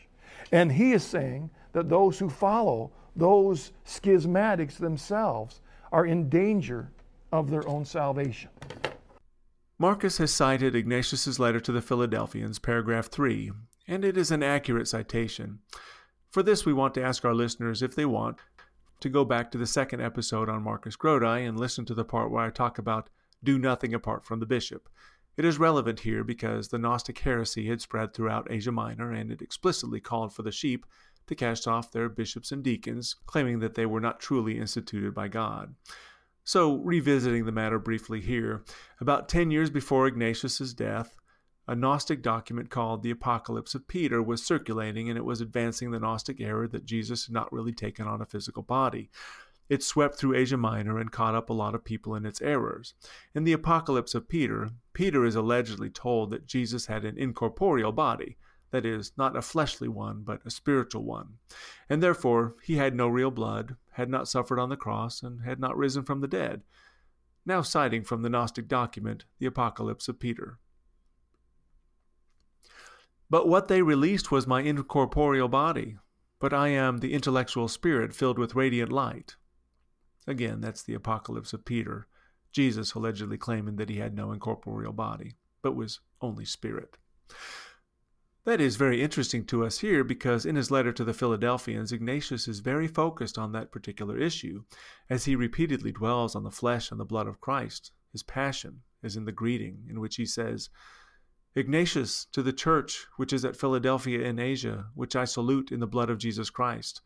[0.52, 6.92] And he is saying that those who follow those schismatics themselves are in danger
[7.32, 8.50] of their own salvation.
[9.78, 13.52] Marcus has cited Ignatius's letter to the Philadelphians, paragraph 3,
[13.88, 15.60] and it is an accurate citation.
[16.32, 18.38] For this, we want to ask our listeners, if they want,
[19.02, 22.32] to go back to the second episode on Marcus Grodi and listen to the part
[22.32, 23.10] where I talk about
[23.44, 24.90] do nothing apart from the bishop.
[25.38, 29.42] It is relevant here because the Gnostic heresy had spread throughout Asia Minor and it
[29.42, 30.86] explicitly called for the sheep
[31.28, 35.28] to cast off their bishops and deacons, claiming that they were not truly instituted by
[35.28, 35.76] God.
[36.44, 38.64] So, revisiting the matter briefly here,
[39.02, 41.18] about 10 years before Ignatius's death,
[41.68, 46.00] a Gnostic document called the Apocalypse of Peter was circulating, and it was advancing the
[46.00, 49.10] Gnostic error that Jesus had not really taken on a physical body.
[49.68, 52.94] It swept through Asia Minor and caught up a lot of people in its errors.
[53.34, 58.38] In the Apocalypse of Peter, Peter is allegedly told that Jesus had an incorporeal body,
[58.72, 61.38] that is, not a fleshly one, but a spiritual one.
[61.90, 65.60] And therefore he had no real blood, had not suffered on the cross, and had
[65.60, 66.62] not risen from the dead.
[67.46, 70.60] Now citing from the Gnostic document, the Apocalypse of Peter.
[73.30, 75.98] But what they released was my incorporeal body,
[76.40, 79.36] but I am the intellectual spirit filled with radiant light.
[80.28, 82.08] Again, that's the Apocalypse of Peter,
[82.52, 86.98] Jesus allegedly claiming that he had no incorporeal body, but was only spirit.
[88.46, 92.48] That is very interesting to us here because in his letter to the Philadelphians, Ignatius
[92.48, 94.64] is very focused on that particular issue,
[95.10, 99.16] as he repeatedly dwells on the flesh and the blood of Christ, his passion, as
[99.16, 100.70] in the greeting, in which he says,
[101.56, 105.88] Ignatius, to the church which is at Philadelphia in Asia, which I salute in the
[105.88, 107.02] blood of Jesus Christ.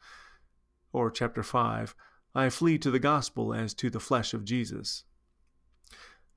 [0.91, 1.95] Or, chapter 5,
[2.35, 5.03] I flee to the gospel as to the flesh of Jesus.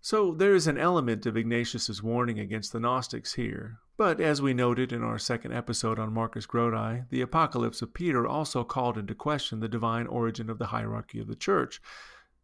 [0.01, 3.79] So there is an element of Ignatius's warning against the Gnostics here.
[3.97, 8.27] But as we noted in our second episode on Marcus Grodi, the Apocalypse of Peter
[8.27, 11.81] also called into question the divine origin of the hierarchy of the church,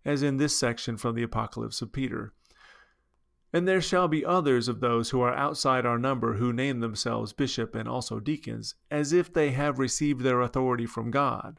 [0.05, 2.32] as in this section from the Apocalypse of Peter.
[3.53, 7.32] And there shall be others of those who are outside our number who name themselves
[7.32, 11.59] bishop and also deacons, as if they have received their authority from God.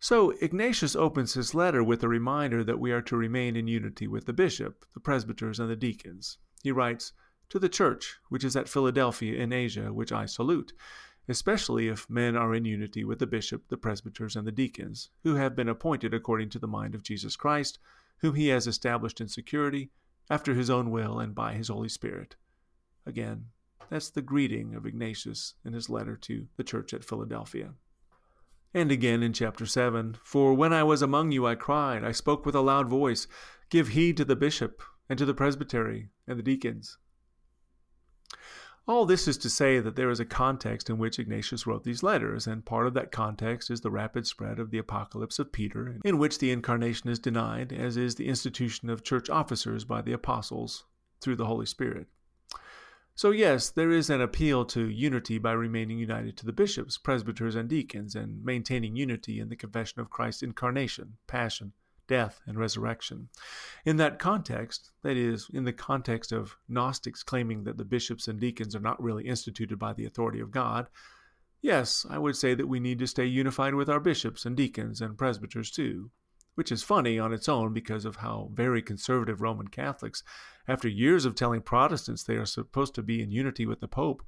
[0.00, 4.06] So Ignatius opens his letter with a reminder that we are to remain in unity
[4.06, 6.38] with the bishop, the presbyters, and the deacons.
[6.62, 7.12] He writes,
[7.48, 10.72] To the church which is at Philadelphia in Asia, which I salute,
[11.28, 15.34] especially if men are in unity with the bishop, the presbyters, and the deacons, who
[15.34, 17.78] have been appointed according to the mind of Jesus Christ
[18.18, 19.90] whom he has established in security,
[20.30, 22.36] after his own will and by his Holy Spirit.
[23.06, 23.46] Again,
[23.88, 27.72] that's the greeting of Ignatius in his letter to the church at Philadelphia.
[28.74, 32.44] And again in chapter 7 For when I was among you, I cried, I spoke
[32.44, 33.26] with a loud voice,
[33.70, 36.98] Give heed to the bishop, and to the presbytery, and the deacons.
[38.86, 42.02] All this is to say that there is a context in which Ignatius wrote these
[42.02, 45.98] letters, and part of that context is the rapid spread of the Apocalypse of Peter,
[46.04, 50.12] in which the incarnation is denied, as is the institution of church officers by the
[50.12, 50.84] apostles
[51.20, 52.06] through the Holy Spirit.
[53.18, 57.56] So, yes, there is an appeal to unity by remaining united to the bishops, presbyters,
[57.56, 61.72] and deacons, and maintaining unity in the confession of Christ's incarnation, passion,
[62.06, 63.28] death, and resurrection.
[63.84, 68.38] In that context, that is, in the context of Gnostics claiming that the bishops and
[68.38, 70.86] deacons are not really instituted by the authority of God,
[71.60, 75.00] yes, I would say that we need to stay unified with our bishops and deacons
[75.00, 76.12] and presbyters too.
[76.58, 80.24] Which is funny on its own because of how very conservative Roman Catholics,
[80.66, 84.24] after years of telling Protestants they are supposed to be in unity with the Pope,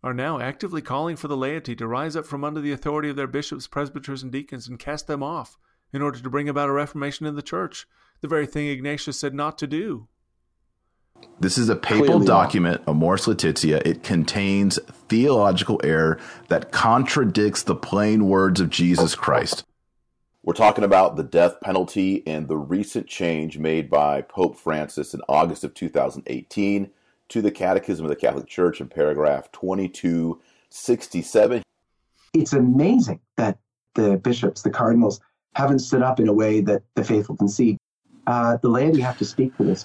[0.00, 3.16] are now actively calling for the laity to rise up from under the authority of
[3.16, 5.58] their bishops, presbyters, and deacons and cast them off
[5.92, 7.88] in order to bring about a reformation in the church,
[8.20, 10.06] the very thing Ignatius said not to do.
[11.40, 13.82] This is a papal Clearly document, Amoris Laetitia.
[13.84, 14.78] It contains
[15.08, 19.64] theological error that contradicts the plain words of Jesus Christ.
[20.48, 25.20] We're talking about the death penalty and the recent change made by Pope Francis in
[25.28, 26.90] August of 2018
[27.28, 31.62] to the Catechism of the Catholic Church in paragraph 2267.
[32.32, 33.58] It's amazing that
[33.92, 35.20] the bishops, the cardinals,
[35.54, 37.76] haven't stood up in a way that the faithful can see.
[38.26, 39.84] Uh, the laity have to speak for this.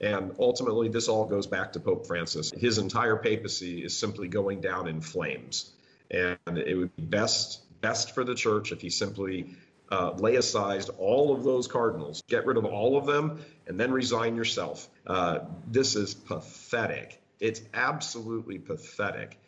[0.00, 2.50] And ultimately, this all goes back to Pope Francis.
[2.56, 5.72] His entire papacy is simply going down in flames.
[6.10, 9.54] And it would be best best for the church if he simply
[9.90, 13.90] uh, lay aside all of those cardinals, get rid of all of them, and then
[13.90, 14.88] resign yourself.
[15.06, 17.22] Uh, this is pathetic.
[17.40, 19.38] It's absolutely pathetic.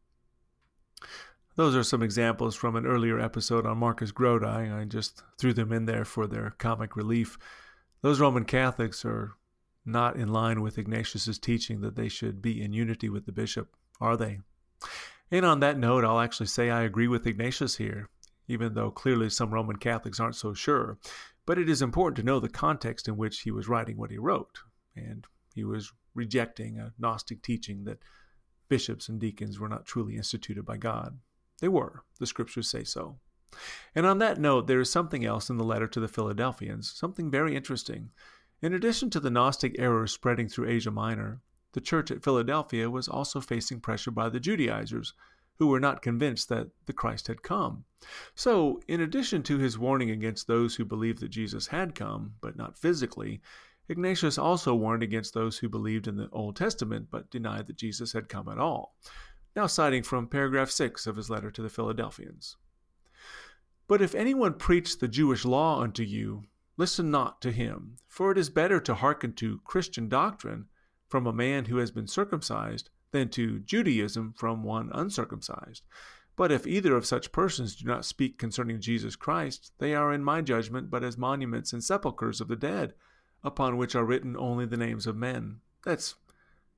[1.57, 4.73] Those are some examples from an earlier episode on Marcus Grodi.
[4.73, 7.37] I just threw them in there for their comic relief.
[8.03, 9.33] Those Roman Catholics are
[9.85, 13.75] not in line with Ignatius's teaching that they should be in unity with the bishop,
[14.01, 14.41] are they?
[15.31, 18.09] And on that note, I'll actually say I agree with Ignatius here,
[18.51, 20.99] even though clearly some Roman Catholics aren't so sure.
[21.47, 24.19] But it is important to know the context in which he was writing what he
[24.19, 24.59] wrote.
[24.97, 28.03] And he was rejecting a Gnostic teaching that
[28.69, 31.19] bishops and deacons were not truly instituted by God.
[31.61, 33.19] They were, the scriptures say so.
[33.95, 37.31] And on that note, there is something else in the letter to the Philadelphians, something
[37.31, 38.11] very interesting.
[38.63, 41.41] In addition to the Gnostic errors spreading through Asia Minor,
[41.73, 45.15] the church at Philadelphia was also facing pressure by the Judaizers,
[45.61, 47.85] who were not convinced that the Christ had come.
[48.35, 52.57] So, in addition to his warning against those who believed that Jesus had come, but
[52.57, 53.43] not physically,
[53.87, 58.15] Ignatius also warned against those who believed in the Old Testament but denied that Jesus
[58.15, 58.97] had come at all.
[59.55, 62.57] Now, citing from paragraph 6 of his letter to the Philadelphians.
[63.87, 66.45] But if anyone preach the Jewish law unto you,
[66.79, 70.69] listen not to him, for it is better to hearken to Christian doctrine
[71.07, 75.83] from a man who has been circumcised than to Judaism from one uncircumcised.
[76.37, 80.25] But if either of such persons do not speak concerning Jesus Christ, they are in
[80.25, 82.95] my judgment but as monuments and sepulchres of the dead,
[83.43, 85.61] upon which are written only the names of men.
[85.85, 86.15] That's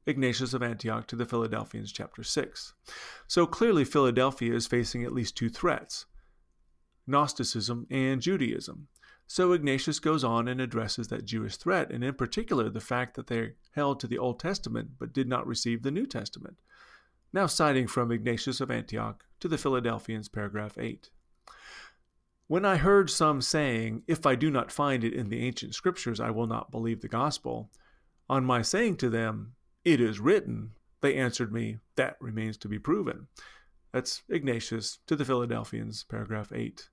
[0.06, 2.74] Ignatius of Antioch to the Philadelphians, chapter 6.
[3.28, 6.06] So clearly, Philadelphia is facing at least two threats
[7.06, 8.88] Gnosticism and Judaism.
[9.32, 13.28] So Ignatius goes on and addresses that Jewish threat, and in particular the fact that
[13.28, 16.58] they held to the Old Testament but did not receive the New Testament.
[17.32, 21.08] Now, citing from Ignatius of Antioch to the Philadelphians, paragraph 8.
[22.46, 26.20] When I heard some saying, If I do not find it in the ancient scriptures,
[26.20, 27.70] I will not believe the gospel,
[28.28, 32.78] on my saying to them, It is written, they answered me, That remains to be
[32.78, 33.28] proven.
[33.94, 36.90] That's Ignatius to the Philadelphians, paragraph 8,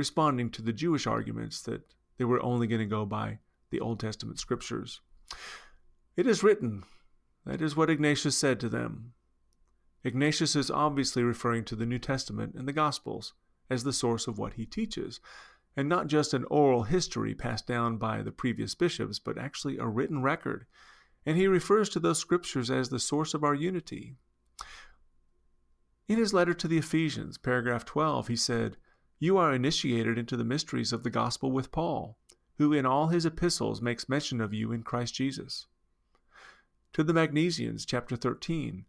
[0.00, 1.82] responding to the Jewish arguments that
[2.16, 3.38] they were only going to go by
[3.68, 5.02] the Old Testament scriptures.
[6.16, 6.84] It is written.
[7.44, 9.12] That is what Ignatius said to them.
[10.02, 13.34] Ignatius is obviously referring to the New Testament and the Gospels
[13.68, 15.20] as the source of what he teaches,
[15.76, 19.86] and not just an oral history passed down by the previous bishops, but actually a
[19.86, 20.64] written record.
[21.26, 24.16] And he refers to those scriptures as the source of our unity.
[26.08, 28.78] In his letter to the Ephesians, paragraph 12, he said,
[29.20, 32.18] You are initiated into the mysteries of the gospel with Paul,
[32.58, 35.68] who in all his epistles makes mention of you in Christ Jesus.
[36.94, 38.86] To the Magnesians, chapter 13,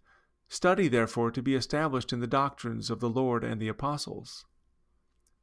[0.49, 4.45] Study therefore to be established in the doctrines of the Lord and the apostles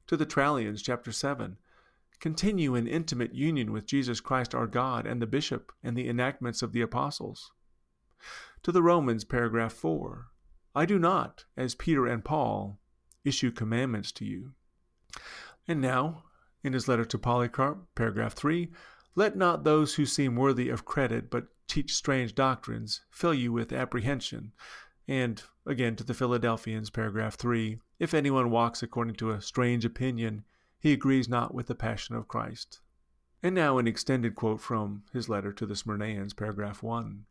[0.09, 1.59] to the Trallians, chapter 7.
[2.19, 6.63] Continue in intimate union with Jesus Christ our God and the bishop and the enactments
[6.63, 7.53] of the apostles.
[8.63, 10.29] To the Romans, paragraph 4.
[10.75, 12.81] I do not, as Peter and Paul,
[13.23, 14.55] issue commandments to you.
[15.69, 16.25] And now,
[16.65, 18.73] in his letter to Polycarp, paragraph 3,
[19.15, 23.73] let not those who seem worthy of credit but teach strange doctrines fill you with
[23.73, 24.53] apprehension,
[25.07, 30.45] and again to the Philadelphians, paragraph 3 If anyone walks according to a strange opinion,
[30.81, 32.81] he agrees not with the passion of Christ.
[33.43, 37.27] And now an extended quote from his letter to the Smyrnaeans, paragraph 1.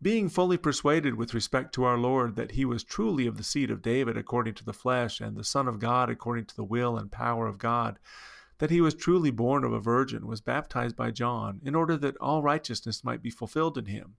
[0.00, 3.70] Being fully persuaded with respect to our Lord that he was truly of the seed
[3.70, 6.96] of David according to the flesh, and the Son of God according to the will
[6.96, 7.98] and power of God,
[8.58, 12.16] that he was truly born of a virgin, was baptized by John, in order that
[12.18, 14.16] all righteousness might be fulfilled in him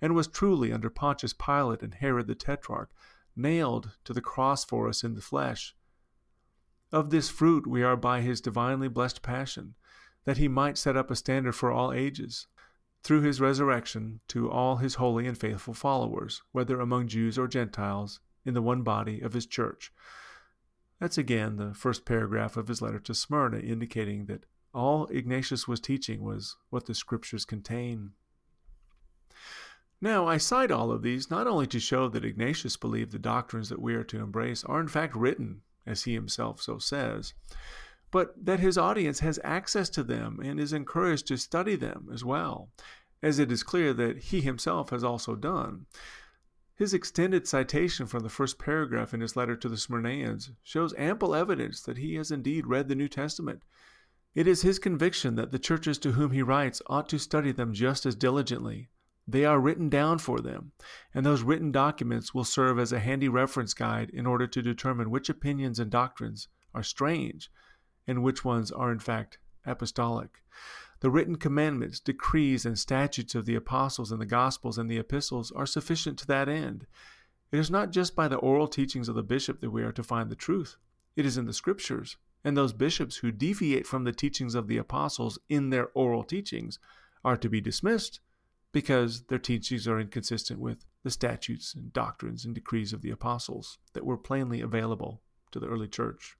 [0.00, 2.90] and was truly under Pontius Pilate and Herod the Tetrarch,
[3.36, 5.74] nailed to the cross for us in the flesh.
[6.90, 9.74] Of this fruit we are by his divinely blessed passion,
[10.24, 12.46] that he might set up a standard for all ages,
[13.02, 18.20] through his resurrection to all his holy and faithful followers, whether among Jews or Gentiles,
[18.44, 19.92] in the one body of his church.
[20.98, 25.80] That's again the first paragraph of his letter to Smyrna, indicating that all Ignatius was
[25.80, 28.12] teaching was what the scriptures contain.
[30.00, 33.68] Now, I cite all of these not only to show that Ignatius believed the doctrines
[33.68, 37.34] that we are to embrace are in fact written, as he himself so says,
[38.10, 42.24] but that his audience has access to them and is encouraged to study them as
[42.24, 42.70] well,
[43.22, 45.86] as it is clear that he himself has also done.
[46.74, 51.34] His extended citation from the first paragraph in his letter to the Smyrnaeans shows ample
[51.34, 53.62] evidence that he has indeed read the New Testament.
[54.34, 57.74] It is his conviction that the churches to whom he writes ought to study them
[57.74, 58.88] just as diligently
[59.28, 60.72] they are written down for them,
[61.14, 65.10] and those written documents will serve as a handy reference guide in order to determine
[65.10, 67.50] which opinions and doctrines are strange
[68.06, 70.42] and which ones are in fact apostolic.
[71.00, 75.50] The written commandments, decrees, and statutes of the apostles and the gospels and the epistles
[75.52, 76.86] are sufficient to that end.
[77.52, 80.02] It is not just by the oral teachings of the bishop that we are to
[80.02, 80.76] find the truth.
[81.16, 84.76] It is in the scriptures, and those bishops who deviate from the teachings of the
[84.76, 86.78] apostles in their oral teachings
[87.24, 88.20] are to be dismissed
[88.72, 93.78] because their teachings are inconsistent with the statutes and doctrines and decrees of the apostles
[93.94, 96.36] that were plainly available to the early church.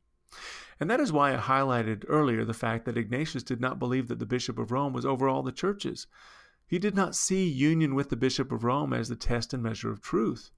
[0.79, 4.19] And that is why I highlighted earlier the fact that Ignatius did not believe that
[4.19, 6.07] the Bishop of Rome was over all the churches.
[6.67, 9.91] He did not see union with the Bishop of Rome as the test and measure
[9.91, 10.53] of truth.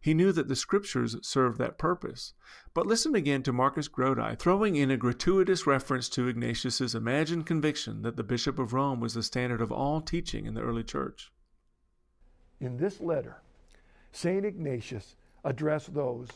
[0.00, 2.32] He knew that the Scriptures served that purpose.
[2.72, 8.00] But listen again to Marcus Grodi throwing in a gratuitous reference to Ignatius's imagined conviction
[8.00, 11.30] that the Bishop of Rome was the standard of all teaching in the early church.
[12.60, 13.42] In this letter,
[14.10, 14.44] St.
[14.44, 16.28] Ignatius addressed those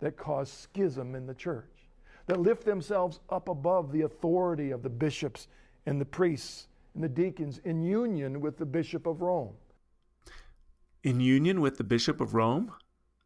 [0.00, 1.79] that caused schism in the church
[2.26, 5.48] that lift themselves up above the authority of the bishops
[5.86, 9.54] and the priests and the deacons in union with the Bishop of Rome.
[11.02, 12.72] In union with the Bishop of Rome?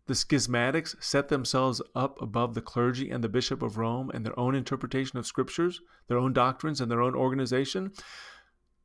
[0.07, 4.39] The schismatics set themselves up above the clergy and the Bishop of Rome and their
[4.39, 7.93] own interpretation of scriptures, their own doctrines, and their own organization?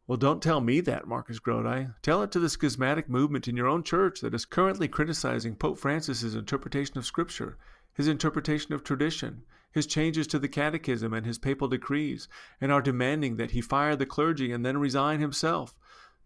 [0.08, 1.94] Well, don't tell me that, Marcus Grodi.
[2.02, 5.78] Tell it to the schismatic movement in your own church that is currently criticizing Pope
[5.78, 7.58] Francis's interpretation of Scripture,
[7.94, 12.28] his interpretation of tradition, his changes to the catechism and his papal decrees,
[12.60, 15.76] and are demanding that he fire the clergy and then resign himself.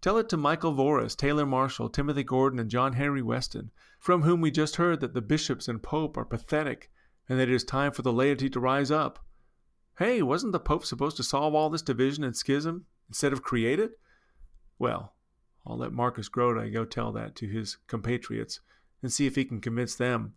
[0.02, 4.42] Tell it to Michael Voris, Taylor Marshall, Timothy Gordon, and John Henry Westen, from whom
[4.42, 6.92] we just heard that the bishops and pope are pathetic
[7.30, 9.26] and that it is time for the laity to rise up.
[9.98, 13.80] Hey, wasn't the pope supposed to solve all this division and schism instead of create
[13.80, 14.00] it?
[14.80, 15.16] Well,
[15.66, 18.60] I'll let Marcus Grodi go tell that to his compatriots
[19.02, 20.34] and see if he can convince them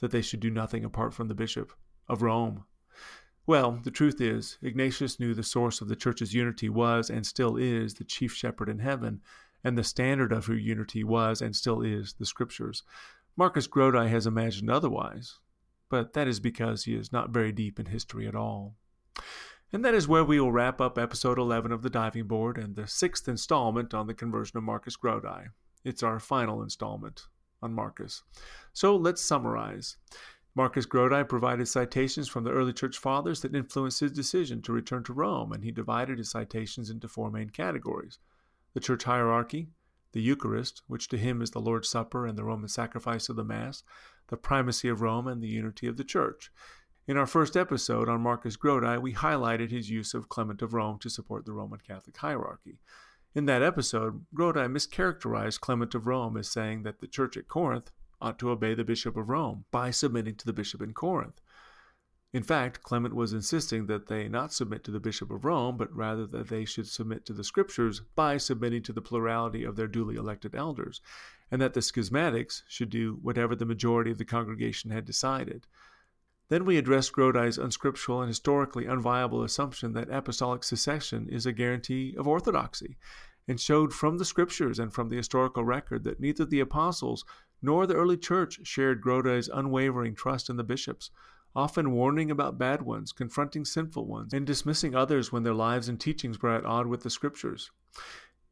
[0.00, 1.72] that they should do nothing apart from the bishop
[2.08, 2.64] of Rome.
[3.46, 7.56] Well, the truth is, Ignatius knew the source of the church's unity was and still
[7.56, 9.20] is the chief shepherd in heaven,
[9.62, 12.82] and the standard of her unity was and still is the scriptures.
[13.36, 15.38] Marcus Grodi has imagined otherwise,
[15.88, 18.74] but that is because he is not very deep in history at all.
[19.72, 22.76] And that is where we will wrap up episode 11 of the Diving Board and
[22.76, 25.48] the sixth installment on the conversion of Marcus Grodi.
[25.84, 27.22] It's our final installment
[27.62, 28.22] on Marcus.
[28.72, 29.96] So let's summarize.
[30.56, 35.04] Marcus Grodi provided citations from the early church fathers that influenced his decision to return
[35.04, 38.18] to Rome, and he divided his citations into four main categories
[38.72, 39.68] the church hierarchy,
[40.12, 43.44] the Eucharist, which to him is the Lord's Supper and the Roman sacrifice of the
[43.44, 43.82] Mass,
[44.28, 46.50] the primacy of Rome, and the unity of the Church.
[47.06, 50.98] In our first episode on Marcus Grodi, we highlighted his use of Clement of Rome
[51.00, 52.78] to support the Roman Catholic hierarchy.
[53.34, 57.92] In that episode, Grodi mischaracterized Clement of Rome as saying that the church at Corinth
[58.20, 61.40] ought to obey the Bishop of Rome by submitting to the Bishop in Corinth.
[62.32, 65.94] In fact, Clement was insisting that they not submit to the Bishop of Rome, but
[65.94, 69.86] rather that they should submit to the Scriptures by submitting to the plurality of their
[69.86, 71.00] duly elected elders,
[71.50, 75.66] and that the schismatics should do whatever the majority of the congregation had decided.
[76.48, 82.14] Then we addressed Grodi's unscriptural and historically unviable assumption that apostolic succession is a guarantee
[82.16, 82.96] of orthodoxy,
[83.48, 87.24] and showed from the scriptures and from the historical record that neither the apostles
[87.66, 91.10] nor the early church shared Grodi's unwavering trust in the bishops,
[91.54, 96.00] often warning about bad ones, confronting sinful ones, and dismissing others when their lives and
[96.00, 97.72] teachings were at odds with the scriptures.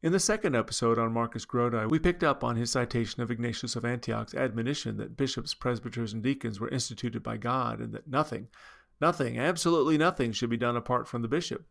[0.03, 3.77] In the second episode on Marcus Grodi, we picked up on his citation of Ignatius
[3.77, 8.49] of Antioch's admonition that bishops, presbyters, and deacons were instituted by God and that nothing,
[9.01, 11.65] Nothing, absolutely nothing, should be done apart from the bishop.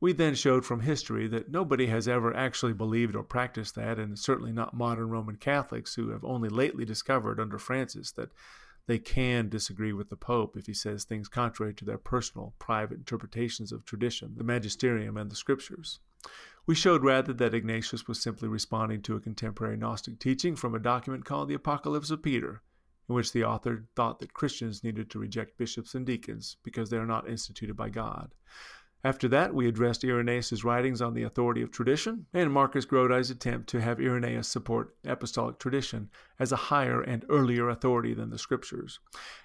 [0.00, 4.18] We then showed from history that nobody has ever actually believed or practiced that, and
[4.18, 8.30] certainly not modern Roman Catholics who have only lately discovered under Francis that
[8.86, 12.98] they can disagree with the Pope if he says things contrary to their personal, private
[12.98, 16.00] interpretations of tradition, the magisterium, and the scriptures.
[16.64, 20.78] We showed rather that Ignatius was simply responding to a contemporary Gnostic teaching from a
[20.78, 22.62] document called the Apocalypse of Peter,
[23.08, 26.96] in which the author thought that Christians needed to reject bishops and deacons because they
[26.96, 28.34] are not instituted by God.
[29.04, 33.68] After that, we addressed Irenaeus' writings on the authority of tradition and Marcus Grodi's attempt
[33.68, 36.10] to have Irenaeus support apostolic tradition
[36.40, 38.98] as a higher and earlier authority than the scriptures.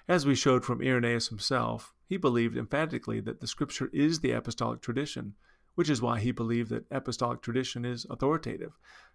[0.08, 4.80] As we showed from Irenaeus himself, he believed emphatically that the scripture is the apostolic
[4.80, 5.34] tradition,
[5.76, 8.72] which is why he believed that apostolic tradition is authoritative.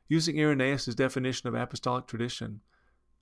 [0.08, 2.62] Using Irenaeus' definition of apostolic tradition,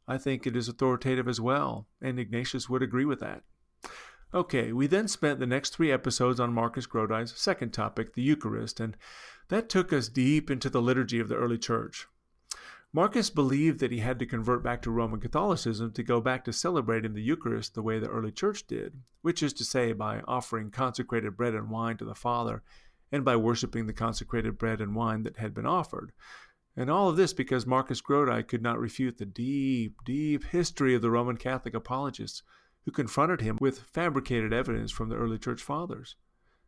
[0.08, 3.44] I think it is authoritative as well, and Ignatius would agree with that.
[4.34, 8.80] Okay, we then spent the next three episodes on Marcus Grodi's second topic, the Eucharist,
[8.80, 8.98] and
[9.50, 12.08] that took us deep into the liturgy of the early church.
[12.94, 16.54] Marcus believed that he had to convert back to Roman Catholicism to go back to
[16.54, 20.72] celebrating the Eucharist the way the early church did, which is to say, by offering
[20.72, 22.64] consecrated bread and wine to the Father
[23.12, 26.12] and by worshiping the consecrated bread and wine that had been offered.
[26.80, 31.02] And all of this because Marcus Grodi could not refute the deep, deep history of
[31.02, 32.44] the Roman Catholic apologists
[32.86, 36.16] who confronted him with fabricated evidence from the early church fathers.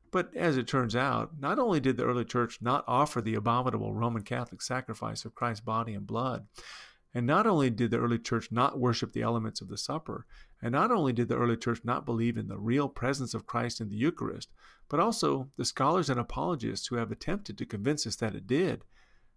[0.09, 3.93] But as it turns out, not only did the early church not offer the abominable
[3.93, 6.47] Roman Catholic sacrifice of Christ's body and blood,
[7.13, 10.25] and not only did the early church not worship the elements of the supper,
[10.59, 13.79] and not only did the early church not believe in the real presence of Christ
[13.79, 14.49] in the Eucharist,
[14.89, 18.83] but also the scholars and apologists who have attempted to convince us that it did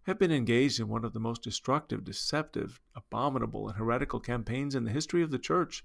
[0.05, 4.85] have been engaged in one of the most destructive, deceptive, abominable, and heretical campaigns in
[4.85, 5.85] the history of the church.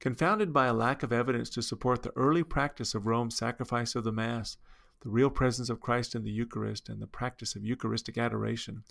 [0.00, 4.04] Confounded by a lack of evidence to support the early practice of Rome's sacrifice of
[4.04, 4.56] the Mass,
[5.00, 8.82] the real presence of Christ in the Eucharist, and the practice of Eucharistic adoration,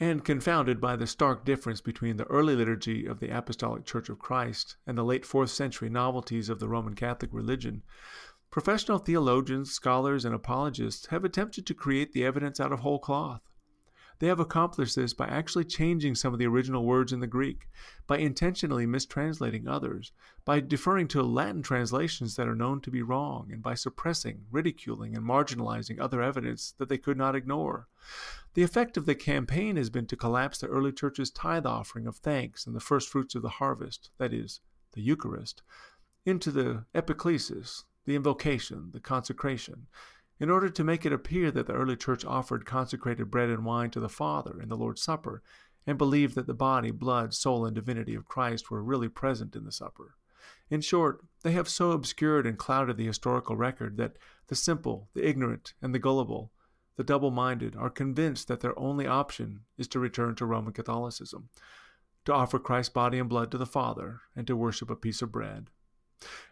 [0.00, 4.18] and confounded by the stark difference between the early liturgy of the Apostolic Church of
[4.18, 7.82] Christ and the late fourth century novelties of the Roman Catholic religion,
[8.50, 13.40] professional theologians, scholars, and apologists have attempted to create the evidence out of whole cloth.
[14.22, 17.68] They have accomplished this by actually changing some of the original words in the Greek,
[18.06, 20.12] by intentionally mistranslating others,
[20.44, 25.16] by deferring to Latin translations that are known to be wrong, and by suppressing, ridiculing,
[25.16, 27.88] and marginalizing other evidence that they could not ignore.
[28.54, 32.18] The effect of the campaign has been to collapse the early church's tithe offering of
[32.18, 34.60] thanks and the first fruits of the harvest, that is,
[34.92, 35.62] the Eucharist,
[36.24, 39.88] into the epiclesis, the invocation, the consecration,
[40.42, 43.90] in order to make it appear that the early church offered consecrated bread and wine
[43.90, 45.40] to the Father in the Lord's Supper,
[45.86, 49.64] and believed that the body, blood, soul, and divinity of Christ were really present in
[49.64, 50.16] the supper.
[50.68, 54.16] In short, they have so obscured and clouded the historical record that
[54.48, 56.50] the simple, the ignorant, and the gullible,
[56.96, 61.50] the double minded, are convinced that their only option is to return to Roman Catholicism,
[62.24, 65.30] to offer Christ's body and blood to the Father, and to worship a piece of
[65.30, 65.70] bread.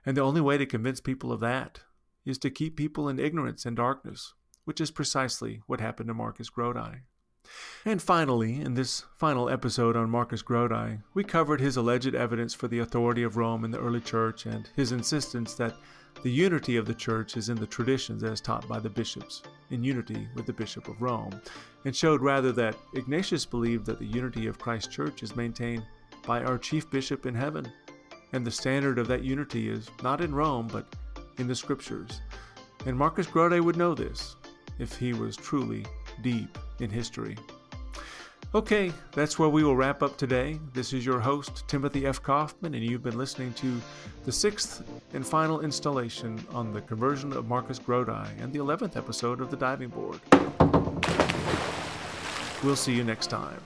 [0.06, 1.80] And the only way to convince people of that
[2.24, 4.34] is to keep people in ignorance and darkness,
[4.64, 7.00] which is precisely what happened to Marcus Grodi.
[7.84, 12.68] And finally, in this final episode on Marcus Grodi, we covered his alleged evidence for
[12.68, 15.74] the authority of Rome in the early church and his insistence that
[16.22, 19.82] the unity of the church is in the traditions as taught by the bishops, in
[19.82, 21.40] unity with the Bishop of Rome,
[21.84, 25.84] and showed rather that Ignatius believed that the unity of Christ's church is maintained
[26.26, 27.72] by our chief bishop in heaven,
[28.32, 30.94] and the standard of that unity is not in Rome, but
[31.40, 32.20] in the scriptures.
[32.86, 34.36] And Marcus Grodi would know this
[34.78, 35.84] if he was truly
[36.22, 37.36] deep in history.
[38.52, 40.58] Okay, that's where we will wrap up today.
[40.72, 42.20] This is your host, Timothy F.
[42.20, 43.80] Kauffman, and you've been listening to
[44.24, 44.82] the sixth
[45.14, 49.56] and final installation on the conversion of Marcus Grodi and the 11th episode of The
[49.56, 50.20] Diving Board.
[52.64, 53.60] We'll see you next time.